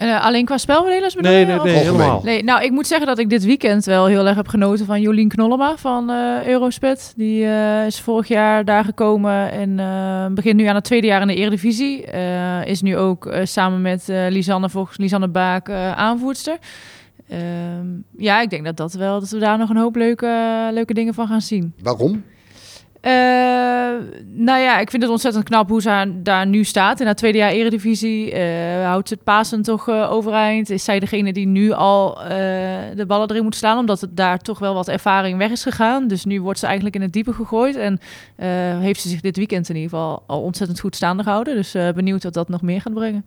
[0.00, 2.20] Eh, alleen qua spelverdelers bedoel Nee, je, nee, nee, helemaal.
[2.24, 5.00] Nee, nou, ik moet zeggen dat ik dit weekend wel heel erg heb genoten van
[5.00, 7.12] Jolien Knollema van eh Eurospet.
[7.16, 11.20] Die eh, is vorig jaar daar gekomen en eh, begint nu aan het tweede jaar
[11.20, 12.06] in de Eredivisie.
[12.06, 16.56] Eh, is nu ook eh, samen met eh, Lisanne, volgens Lisanne Baak, eh, aanvoerster.
[17.28, 17.86] Ehm,
[18.16, 21.14] ja, ik denk dat, dat, wel, dat we daar nog een hoop leuke, leuke dingen
[21.14, 21.74] van gaan zien.
[21.82, 22.24] Waarom?
[23.00, 23.12] Eh,
[24.26, 27.38] nou ja, ik vind het ontzettend knap hoe ze daar nu staat in haar tweede
[27.38, 28.32] jaar eredivisie.
[28.32, 30.70] Eh houdt het Pasen toch eh, overeind?
[30.70, 32.14] Is zij degene die nu al
[32.94, 33.78] de ballen erin moet slaan?
[33.78, 36.08] Omdat het daar toch wel wat ervaring weg is gegaan.
[36.08, 37.76] Dus nu wordt ze eigenlijk in het diepe gegooid.
[37.76, 38.00] En
[38.80, 41.54] heeft ze zich dit weekend in ieder geval al ontzettend goed staande gehouden.
[41.54, 43.24] Dus benieuwd wat dat nog meer gaat brengen.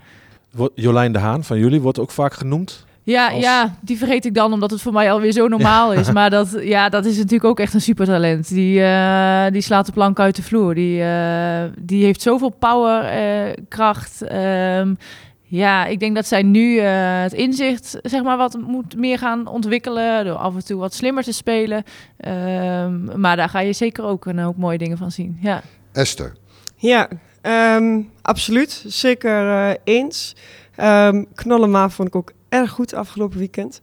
[0.75, 2.85] Jolijn de Haan van jullie wordt ook vaak genoemd.
[3.03, 6.11] Ja, Als- ja, die vergeet ik dan omdat het voor mij alweer zo normaal is.
[6.17, 8.47] Maar dat, ja, dat is natuurlijk ook echt een supertalent.
[8.49, 10.75] Die, eh, die slaat de plank uit de vloer.
[10.75, 14.21] Die, eh, die heeft zoveel power, eh, kracht.
[14.21, 14.93] Ehm,
[15.41, 16.85] ja, ik denk dat zij nu eh,
[17.21, 20.25] het inzicht zeg maar, wat moet meer gaan ontwikkelen.
[20.25, 21.83] Door af en toe wat slimmer te spelen.
[22.17, 25.37] Ehm, maar daar ga je zeker ook een hoop mooie dingen van zien.
[25.41, 25.61] Ja.
[25.91, 26.33] Esther.
[26.77, 27.07] Ja,
[27.41, 28.83] ehm, absoluut.
[28.87, 30.35] Zeker eh, eens.
[30.75, 33.81] Ehm Knollema vond ik ook erg goed afgelopen weekend.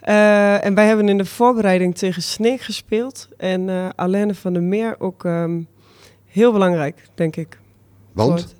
[0.00, 3.28] Eh, en wij hebben in de voorbereiding tegen Sneek gespeeld.
[3.36, 5.60] En eh Alaine van der Meer ook ehm,
[6.26, 7.58] heel belangrijk, denk ik.
[8.12, 8.40] Want?
[8.40, 8.54] Goed.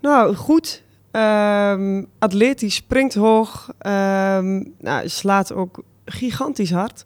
[0.00, 0.82] Nou, goed.
[1.10, 3.70] Ehm, atletisch, springt hoog.
[3.78, 7.04] ehm, nou, slaat ook gigantisch hard.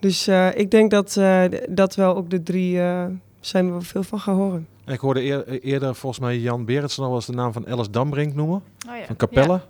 [0.00, 3.04] Dus eh, ik denk dat, eh, dat wel ook de drie eh,
[3.40, 4.66] zijn we wel veel van gaan horen.
[4.84, 7.90] En ik hoorde eer- eerder volgens mij Jan Berendsen al eens de naam van Alice
[7.90, 8.62] Dambrink noemen.
[8.88, 9.04] Oh, ja.
[9.06, 9.52] Van Capelle.
[9.52, 9.64] Ja,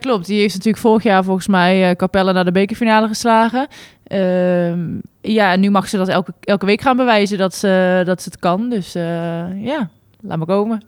[0.00, 0.26] klopt.
[0.26, 3.68] Die heeft natuurlijk vorig jaar volgens mij eh Capelle naar de bekerfinale geslagen.
[4.04, 4.80] Ehm,
[5.20, 8.28] ja, en nu mag ze dat elke, elke week gaan bewijzen dat ze, dat ze
[8.30, 8.68] het kan.
[8.70, 9.02] Dus eh,
[9.64, 9.88] ja,
[10.20, 10.82] laat maar komen.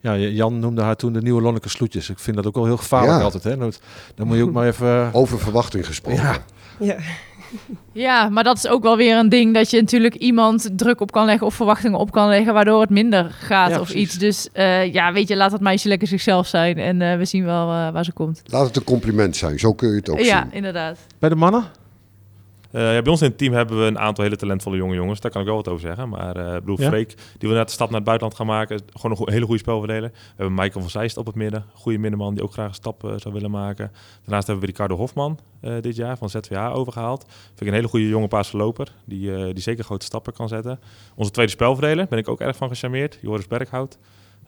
[0.00, 2.10] Ja, Jan noemde haar toen de nieuwe Lonneke Sloetjes.
[2.10, 3.22] Ik vind dat ook wel heel gevaarlijk Ja.
[3.24, 3.44] altijd.
[3.44, 3.56] Hè?
[3.56, 3.72] Dan
[4.14, 5.08] dan moet je ook maar even...
[5.12, 6.22] Over verwachting gesproken.
[6.22, 6.36] Ja.
[6.80, 6.96] Ja.
[7.92, 11.12] Ja, maar dat is ook wel weer een ding dat je natuurlijk iemand druk op
[11.12, 14.02] kan leggen of verwachtingen op kan leggen, waardoor het minder gaat Ja, of precies.
[14.02, 14.18] iets.
[14.18, 17.44] Dus eh, ja, weet je, laat dat meisje lekker zichzelf zijn en eh, we zien
[17.44, 18.42] wel eh, waar ze komt.
[18.46, 20.52] Laat het een compliment zijn, zo kun je het ook ja, zien.
[20.52, 20.98] inderdaad.
[21.18, 21.64] Bij de mannen?
[22.76, 25.20] Eh, ja, bij ons in het team hebben we een aantal hele talentvolle jonge jongens.
[25.20, 26.08] Daar kan ik wel wat over zeggen.
[26.08, 26.88] Maar ik bedoel, Ja?
[26.88, 28.80] Freek, die wil net de stap naar het buitenland gaan maken.
[28.92, 30.10] Gewoon een go- hele goede spelverdeler.
[30.10, 31.64] We hebben Michael van Zeist op het midden.
[31.74, 33.92] Goede middenman die ook graag een stap eh, zou willen maken.
[34.22, 35.38] Daarnaast hebben we Ricardo Hofman
[35.80, 37.24] dit jaar van ZVH overgehaald.
[37.46, 38.92] Vind ik een hele goede jonge paasverloper.
[39.04, 40.80] Die, die zeker grote stappen kan zetten.
[41.14, 43.18] Onze tweede spelverdeler ben ik ook erg van gecharmeerd.
[43.22, 43.98] Joris Berghout.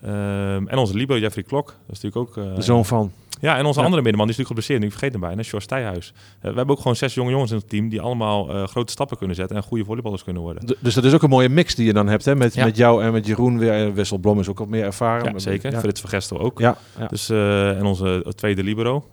[0.02, 1.66] Ehm, en onze Libo, Jeffrey Klok.
[1.86, 2.44] Dat is natuurlijk ook...
[2.44, 3.12] eh, De zoon van.
[3.40, 3.84] ja, en onze Ja.
[3.84, 4.82] andere middenman, die is natuurlijk geblesseerd.
[4.82, 6.12] Ik vergeet hem bijna, Sjors Stijhuis.
[6.16, 7.88] Eh, we hebben ook gewoon zes jonge jongens in het team...
[7.88, 9.56] die allemaal eh, grote stappen kunnen zetten...
[9.56, 10.66] en goede volleyballers kunnen worden.
[10.66, 12.24] D- dus dat is ook een mooie mix die je dan hebt.
[12.24, 12.36] Hè?
[12.36, 12.64] Met, Ja.
[12.64, 13.72] met jou en met Jeroen weer.
[13.72, 15.32] En Wessel Blom is ook wat meer ervaren.
[15.32, 15.78] Ja, zeker.
[15.78, 16.58] Frits van Gestel ook.
[16.58, 17.06] Ja, ja.
[17.06, 19.04] Dus, en onze tweede libero,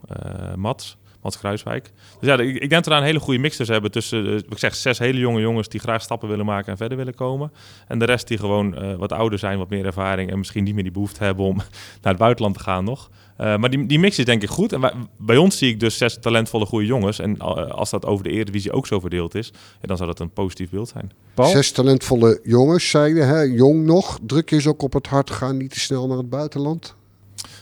[0.56, 0.98] Mats.
[1.26, 1.92] Mats Kruiswijk.
[2.20, 3.92] Dus ja, ik, ik denk dat we daar een hele goede mix tussen hebben.
[3.92, 6.98] Tussen, eh, ik zeg, zes hele jonge jongens die graag stappen willen maken en verder
[6.98, 7.52] willen komen.
[7.88, 10.32] En de rest die gewoon eh, wat ouder zijn, wat meer ervaring...
[10.32, 11.56] en misschien niet meer die behoefte hebben om
[12.02, 13.10] naar het buitenland te gaan nog.
[13.38, 14.74] Eh, maar die, die mix is denk ik goed.
[14.74, 17.20] En wij- bij ons zie ik dus zes talentvolle goede jongens.
[17.20, 17.40] En
[17.72, 19.52] als dat over de Eredivisie ook zo verdeeld is...
[19.82, 21.12] Ja, dan zou dat een positief beeld zijn.
[21.34, 21.50] Paul?
[21.50, 24.20] Zes talentvolle jongens, zeiden, hè, jong nog.
[24.22, 26.96] Druk is ook op het hart, ga niet te snel naar het buitenland.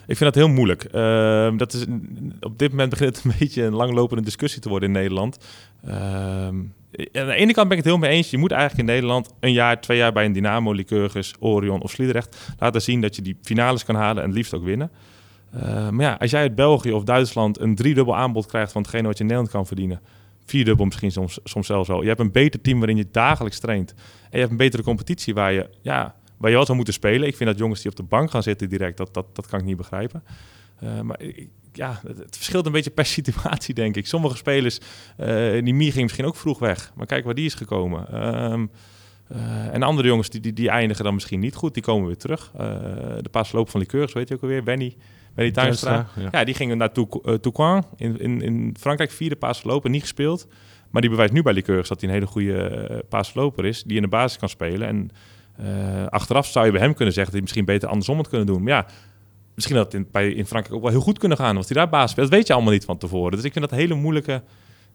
[0.08, 0.84] Ik vind dat heel moeilijk.
[0.84, 1.86] Ehm, dat is,
[2.40, 5.38] op dit moment begint het een beetje een langlopende discussie te worden in Nederland.
[5.86, 6.56] Ehm,
[7.12, 8.30] aan de ene kant ben ik het heel mee eens.
[8.30, 11.92] Je moet eigenlijk in Nederland een jaar, twee jaar bij een Dynamo, Lycurgus, Orion of
[11.92, 14.92] Sliedrecht laten zien dat je die finales kan halen en het liefst ook winnen.
[15.56, 19.08] Uh, maar ja, als jij uit België of Duitsland een driedubbel aanbod krijgt van hetgene
[19.08, 20.02] wat je in Nederland kan verdienen,
[20.46, 22.02] vierdubbel misschien soms, soms zelfs wel.
[22.02, 23.94] Je hebt een beter team waarin je dagelijks traint.
[23.94, 27.28] En je hebt een betere competitie waar je, ja, waar je wel zou moeten spelen.
[27.28, 29.60] Ik vind dat jongens die op de bank gaan zitten direct, dat, dat, dat kan
[29.60, 30.24] ik niet begrijpen.
[30.84, 31.20] Uh, maar
[31.74, 34.08] ja, het, verschilt een beetje per situatie, denk ik.
[34.08, 34.80] Sommige spelers,
[35.20, 35.28] uh,
[35.64, 36.92] die Mie ging misschien ook vroeg weg.
[36.96, 38.26] Maar kijk waar die is gekomen.
[38.52, 38.72] Um,
[39.32, 42.18] uh, en andere jongens die, die, die, eindigen dan misschien niet goed, die komen weer
[42.18, 42.52] terug.
[43.22, 44.96] De paasloop van Liqueurs, weet je ook alweer, Benny,
[45.36, 46.08] Benny Tuinstra.
[46.16, 46.28] Ja.
[46.32, 46.44] ja.
[46.44, 50.48] die gingen naar Toulon in, in, in Frankrijk, vierde paaslopen, niet gespeeld.
[50.90, 54.02] Maar die bewijst nu bij Liqueurs dat hij een hele goede paasloper is, die in
[54.02, 54.88] de basis kan spelen.
[54.88, 55.10] En
[56.10, 58.64] achteraf zou je bij hem kunnen zeggen dat hij misschien beter andersom had kunnen doen.
[58.64, 58.86] Maar ja,
[59.56, 61.58] misschien had het in, bij, in Frankrijk ook wel heel goed kunnen gaan.
[61.58, 63.32] Als hij daar baas speelt, dat weet je allemaal niet van tevoren.
[63.32, 64.42] Dus ik vind dat een hele moeilijke,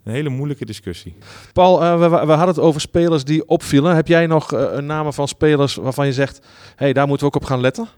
[0.05, 1.17] een hele moeilijke discussie.
[1.53, 3.95] Paul, uh, we, we, hadden het over spelers die opvielen.
[3.95, 6.47] Heb jij nog uh, een namen van spelers waarvan je zegt...
[6.77, 7.89] hey, daar moeten we ook op gaan letten?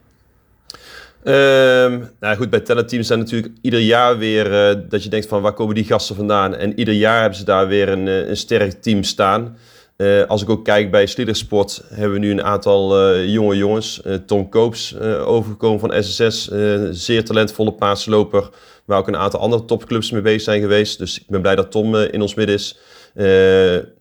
[1.25, 5.43] Um, nou goed, bij talentteams zijn natuurlijk ieder jaar weer uh, dat je denkt van
[5.43, 6.55] waar komen die gasten vandaan?
[6.55, 9.57] En ieder jaar hebben ze daar weer een, een sterk team staan.
[10.01, 14.01] Uh, als ik ook kijk bij Slidersport hebben we nu een aantal uh, jonge jongens.
[14.07, 16.51] Uh, Tom Koops overgekomen van SSS,
[16.91, 18.51] zeer talentvolle paasloper.
[18.85, 20.99] Waar ook een aantal andere topclubs mee bezig zijn geweest.
[20.99, 22.79] Dus ik ben blij dat Tom in ons midden is.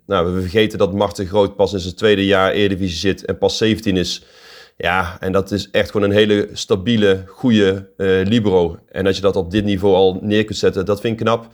[0.06, 3.58] nou, we vergeten dat Marten Groot pas in zijn tweede jaar Eredivisie zit en pas
[3.58, 4.24] 17 is.
[4.78, 7.90] Ja, en dat is echt gewoon een hele stabiele, goede
[8.24, 8.78] libero.
[8.92, 11.50] En als je dat op dit niveau al neer kunt zetten, dat vind ik knap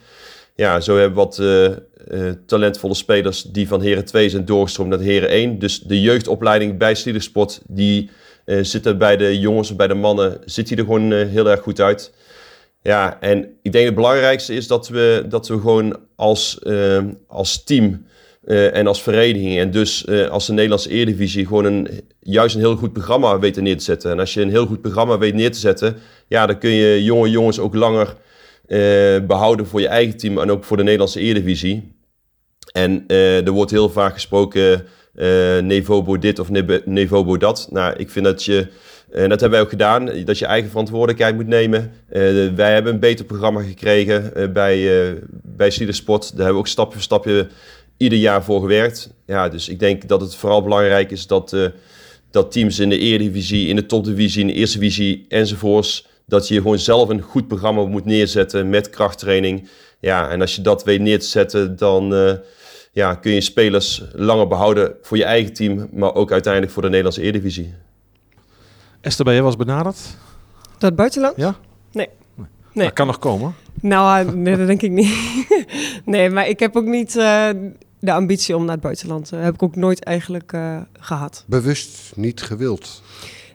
[0.56, 5.00] ja, zo hebben wat uh, uh, talentvolle spelers die van Heren 2 zijn doorgestroomd naar
[5.00, 5.60] Heren 1.
[5.60, 8.10] Dus de jeugdopleiding bij Stiedersport, die
[8.46, 11.50] uh, zit er bij de jongens en bij de mannen, zit die er gewoon heel
[11.50, 12.14] erg goed uit.
[12.82, 16.60] Ja, en ik denk het belangrijkste is dat we, dat we gewoon als,
[17.28, 18.06] als team
[18.46, 21.88] en als vereniging en dus als de Nederlandse Eredivisie gewoon een,
[22.20, 24.12] juist een heel goed programma weten neer te zetten.
[24.12, 25.98] En als je een heel goed programma weet neer te zetten,
[26.28, 28.16] ja, dan kun je jonge jongens ook langer
[29.28, 31.94] behouden voor je eigen team en ook voor de Nederlandse Eredivisie.
[32.76, 34.86] En uh, er wordt heel vaak gesproken
[35.16, 36.50] uh, Nevobo dit of
[36.86, 37.68] Nevobo dat.
[37.72, 38.68] Nou, ik vind dat je,
[39.12, 41.92] en dat hebben wij ook gedaan, dat je eigen verantwoordelijkheid moet nemen.
[42.56, 45.14] wij hebben een beter programma gekregen bij, uh,
[45.44, 46.22] bij Sport.
[46.22, 47.48] Daar hebben we ook stapje voor stapje
[47.98, 49.14] ieder jaar voor gewerkt.
[49.26, 51.56] Ja, dus ik denk dat het vooral belangrijk is dat,
[52.32, 56.62] dat teams in de Eredivisie, in de Topdivisie, in de Eerste Divisie enzovoorts dat je
[56.62, 59.70] gewoon zelf een goed programma moet neerzetten met krachttraining.
[60.00, 62.34] Ja, en als je dat weet neer te zetten, dan uh,
[62.92, 66.88] ja, kun je spelers langer behouden voor je eigen team, maar ook uiteindelijk voor de
[66.88, 67.74] Nederlandse Eredivisie.
[69.02, 69.98] Esther, ben je was benaderd?
[70.78, 71.38] Dat buitenland?
[71.38, 71.56] Ja?
[71.92, 72.10] Nee.
[72.74, 72.86] nee.
[72.86, 73.56] Dat kan nog komen?
[73.82, 75.14] Nou, nee, dat denk ik niet.
[76.06, 77.50] nee, maar ik heb ook niet uh,
[78.00, 79.30] de ambitie om naar het buitenland.
[79.30, 81.44] Dat heb ik ook nooit eigenlijk uh, gehad.
[81.48, 83.02] Bewust niet gewild?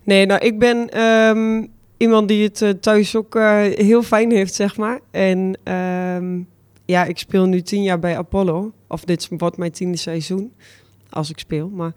[0.02, 1.02] Nee, nou, ik ben...
[1.02, 5.00] Um, iemand die het uh, thuis ook uh, heel fijn heeft, zeg maar.
[5.10, 6.48] En um,
[6.84, 8.72] ja, ik speel nu tien jaar bij Apollo.
[8.88, 10.52] Of dit wordt mijn tiende seizoen,
[11.10, 11.68] als ik speel.
[11.68, 11.92] Maar,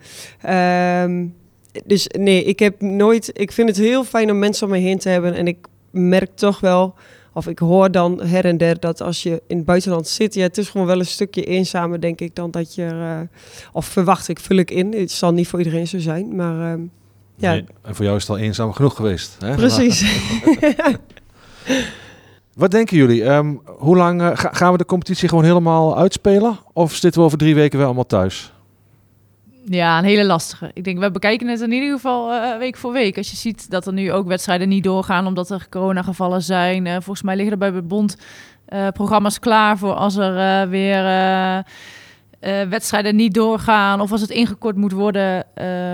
[1.03, 1.35] um,
[1.85, 3.31] dus nee, ik heb nooit...
[3.33, 5.33] Ik vind het heel fijn om mensen om me heen te hebben.
[5.33, 6.93] En ik merk toch wel...
[7.33, 10.41] Of ik hoor dan her en der dat als je in het buitenland zit, ja,
[10.41, 12.83] het is gewoon wel een stukje eenzamer, denk ik, dan dat je.
[12.83, 13.19] Uh,
[13.71, 14.93] of verwacht ik, vul ik in.
[14.93, 16.77] Het zal niet voor iedereen zo zijn, maar.
[16.77, 16.83] Uh,
[17.43, 17.51] ja.
[17.51, 19.35] Nee, en voor jou is het al eenzaam genoeg geweest.
[19.39, 19.55] Hè?
[19.55, 20.05] Precies.
[22.53, 23.23] Wat denken jullie?
[23.23, 26.59] Um, hoe lang uh, ga, gaan we de competitie gewoon helemaal uitspelen?
[26.73, 28.51] Of zitten we over drie weken wel allemaal thuis?
[29.65, 30.71] Ja, een hele lastige.
[30.73, 33.17] Ik denk, we bekijken het in ieder geval uh, week voor week.
[33.17, 36.85] Als je ziet dat er nu ook wedstrijden niet doorgaan omdat er coronagevallen zijn.
[36.85, 38.17] Uh, volgens mij liggen er bij de bond
[38.93, 41.03] programma's klaar voor als er weer
[42.69, 45.45] wedstrijden niet doorgaan of als het ingekort moet worden.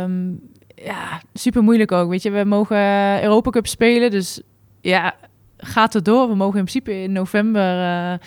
[0.02, 0.49] Um,
[0.84, 2.10] ja, super moeilijk ook.
[2.10, 2.78] Weet je, we mogen
[3.24, 4.42] Europa Cup spelen, dus
[4.82, 5.16] ja,
[5.58, 6.28] gaat het door.
[6.28, 8.20] We mogen in principe in november uh, uh,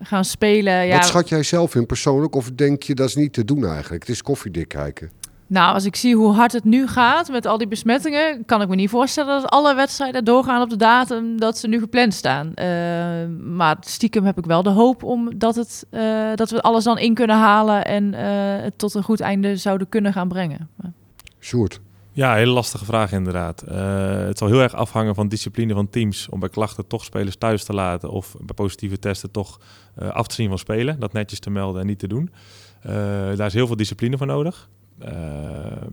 [0.00, 0.88] gaan spelen.
[0.88, 2.34] Wat schat jij zelf in persoonlijk?
[2.34, 4.02] Of denk je dat is niet te doen eigenlijk?
[4.02, 5.10] Het is koffiedik kijken.
[5.48, 8.68] Nou, als ik zie hoe hard het nu gaat met al die besmettingen, kan ik
[8.68, 12.46] me niet voorstellen dat alle wedstrijden doorgaan op de datum dat ze nu gepland staan.
[12.46, 12.64] Uh,
[13.54, 16.98] maar stiekem heb ik wel de hoop om dat, het, uh, dat we alles dan
[16.98, 18.20] in kunnen halen en uh,
[18.62, 20.68] het tot een goed einde zouden kunnen gaan brengen.
[21.40, 21.80] Sjoerd.
[22.12, 23.60] Ja, hele lastige vraag inderdaad.
[24.26, 27.64] het zal heel erg afhangen van discipline van teams om bij klachten toch spelers thuis
[27.64, 29.60] te laten of bij positieve testen toch
[29.96, 31.00] af te zien van spelen.
[31.00, 32.30] Dat netjes te melden en niet te doen.
[33.36, 34.68] daar is heel veel discipline voor nodig.
[35.02, 35.08] Uh,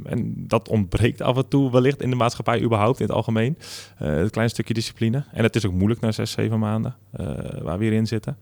[0.04, 3.58] en dat ontbreekt af en toe wellicht in de maatschappij überhaupt, in het algemeen.
[4.02, 5.24] Uh, een klein stukje discipline.
[5.32, 7.28] En het is ook moeilijk na zes, zeven maanden uh,
[7.62, 8.38] waar we hierin zitten.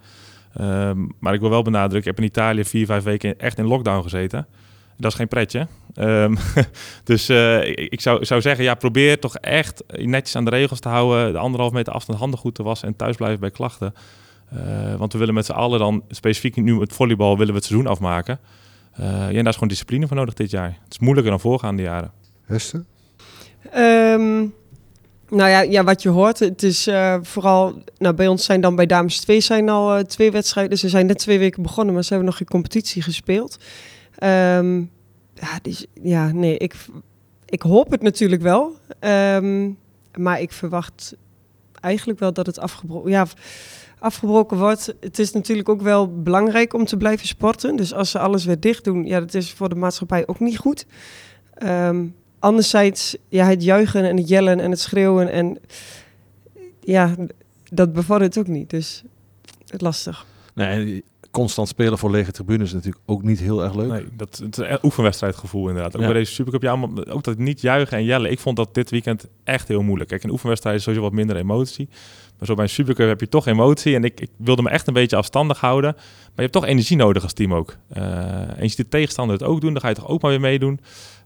[0.54, 3.66] Ehm, maar ik wil wel benadrukken, ik heb in Italië vier, vijf weken echt in
[3.66, 4.48] lockdown gezeten.
[4.98, 5.68] dat is geen pretje.
[5.96, 6.38] Um,
[7.04, 10.80] dus uh, ik, ik, zou, zou zeggen, ja, probeer toch echt netjes aan de regels
[10.80, 11.34] te houden.
[11.34, 13.94] De anderhalf meter afstand handen goed te wassen en thuis blijven bij klachten.
[14.98, 17.88] Want we willen met z'n allen dan, specifiek nu het volleybal, willen we het seizoen
[17.88, 18.40] afmaken.
[19.00, 20.78] Uh, ja, daar is gewoon discipline voor nodig dit jaar.
[20.84, 22.12] Het is moeilijker dan voorgaande jaren.
[22.46, 22.86] Hester?
[23.76, 24.54] Um,
[25.30, 28.76] nou ja, ja, wat je hoort, het is uh, vooral, nou bij ons zijn dan
[28.76, 30.78] bij dames 2 zijn al uh, twee wedstrijden.
[30.78, 33.58] Ze zijn net twee weken begonnen, maar ze hebben nog geen competitie gespeeld.
[34.24, 34.92] Um,
[35.34, 36.76] ja, dus, ja, nee, ik,
[37.46, 38.76] ik hoop het natuurlijk wel.
[39.00, 39.78] Um,
[40.16, 41.16] maar ik verwacht
[41.80, 43.26] eigenlijk wel dat het afgebroken, ja,
[44.02, 44.94] afgebroken wordt.
[45.00, 47.76] Het is natuurlijk ook wel belangrijk om te blijven sporten.
[47.76, 50.58] Dus als ze alles weer dicht doen, ja, dat is voor de maatschappij ook niet
[50.58, 50.86] goed.
[51.64, 55.58] Um, anderzijds, ja, het juichen en het jellen en het schreeuwen en
[56.80, 57.16] ja,
[57.70, 58.70] dat bevordert ook niet.
[58.70, 59.04] Dus
[59.68, 60.26] het lastig.
[60.54, 63.90] Nee, constant spelen voor lege tribunes is natuurlijk ook niet heel erg leuk.
[63.92, 65.96] Nee, dat het is een oefenwedstrijdgevoel inderdaad.
[65.96, 66.08] Ook ja.
[66.08, 68.32] bij deze Supercup, ja, ook dat niet juichen en jellen.
[68.32, 70.10] Ik vond dat dit weekend echt heel moeilijk.
[70.10, 71.90] Kijk, een oefenwedstrijd is sowieso wat minder emotie.
[72.38, 73.96] Maar zo bij een Supercup heb je toch emotie.
[73.96, 75.94] En ik, ik wilde me echt een beetje afstandig houden.
[75.96, 77.78] Maar je hebt toch energie nodig als team ook.
[77.98, 78.04] Uh,
[78.40, 80.40] en je ziet de tegenstander het ook doen, dan ga je toch ook maar weer
[80.40, 80.80] meedoen.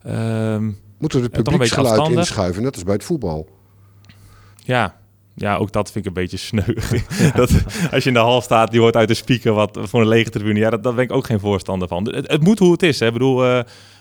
[0.05, 0.57] Uh,
[0.97, 3.49] Moeten we het publieksgeluid inschuiven, net als bij het voetbal?
[4.63, 4.95] Ja,
[5.35, 6.73] ja, ook dat vind ik een beetje sneu.
[7.35, 7.51] dat,
[7.91, 10.29] als je in de hal staat, die hoort uit de speaker wat voor een lege
[10.29, 10.59] tribune.
[10.59, 12.09] Ja, dat, daar ben ik ook geen voorstander van.
[12.09, 12.99] Het, het moet hoe het is.
[12.99, 13.05] Hè.
[13.05, 13.59] Ik bedoel, uh,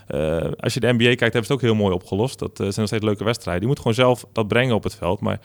[0.08, 2.38] uh, als je de NBA kijkt, hebben ze het ook heel mooi opgelost.
[2.38, 3.62] Dat uh, zijn nog steeds leuke wedstrijden.
[3.62, 5.20] Je moet gewoon zelf dat brengen op het veld.
[5.20, 5.40] Maar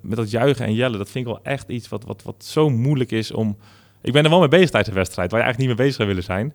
[0.00, 2.70] met dat juichen en jellen, dat vind ik wel echt iets wat, wat, wat zo
[2.70, 3.56] moeilijk is om...
[4.02, 5.94] Ik ben er wel mee bezig tijdens de wedstrijd, waar je eigenlijk niet mee bezig
[5.94, 6.54] zou willen zijn.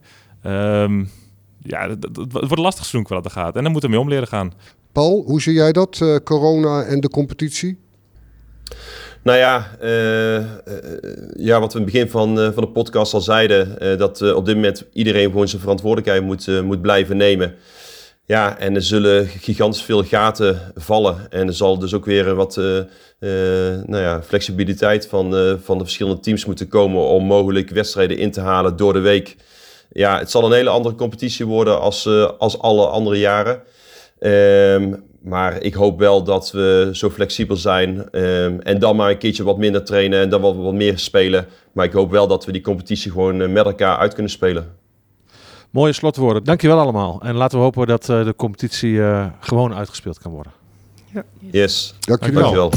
[0.84, 1.09] Um,
[1.63, 3.55] ja, het, het wordt lastig seizoen wat er gaat.
[3.55, 4.53] En dan moeten we mee om leren gaan.
[4.91, 7.77] Paul, hoe zie jij dat, corona en de competitie?
[9.24, 10.43] Nou ja, uh, uh,
[11.36, 14.55] ja, wat we in het begin van, van de podcast al zeiden, dat op dit
[14.55, 17.55] moment iedereen gewoon zijn verantwoordelijkheid moet, moet blijven nemen.
[18.26, 21.32] Ja, en er zullen gigantisch veel gaten vallen.
[21.32, 26.45] En er zal dus ook weer wat nou ja, flexibiliteit van, van de verschillende teams
[26.45, 29.36] moeten komen om mogelijk wedstrijden in te halen door de week
[29.91, 32.07] ja, het zal een hele andere competitie worden als,
[32.38, 33.61] als alle andere jaren.
[34.20, 39.17] Um, maar ik hoop wel dat we zo flexibel zijn um, en dan maar een
[39.17, 41.47] keertje wat minder trainen en dan wat, wat meer spelen.
[41.72, 44.76] Maar ik hoop wel dat we die competitie gewoon uh, met elkaar uit kunnen spelen.
[45.70, 46.43] Mooie slotwoorden.
[46.43, 47.22] Dankjewel allemaal.
[47.22, 48.99] En laten we hopen dat uh, de competitie
[49.39, 50.51] gewoon uitgespeeld kan worden.
[51.13, 51.24] Ja.
[51.39, 51.93] Yes.
[51.99, 52.41] Dankjewel.
[52.41, 52.72] Dankjewel.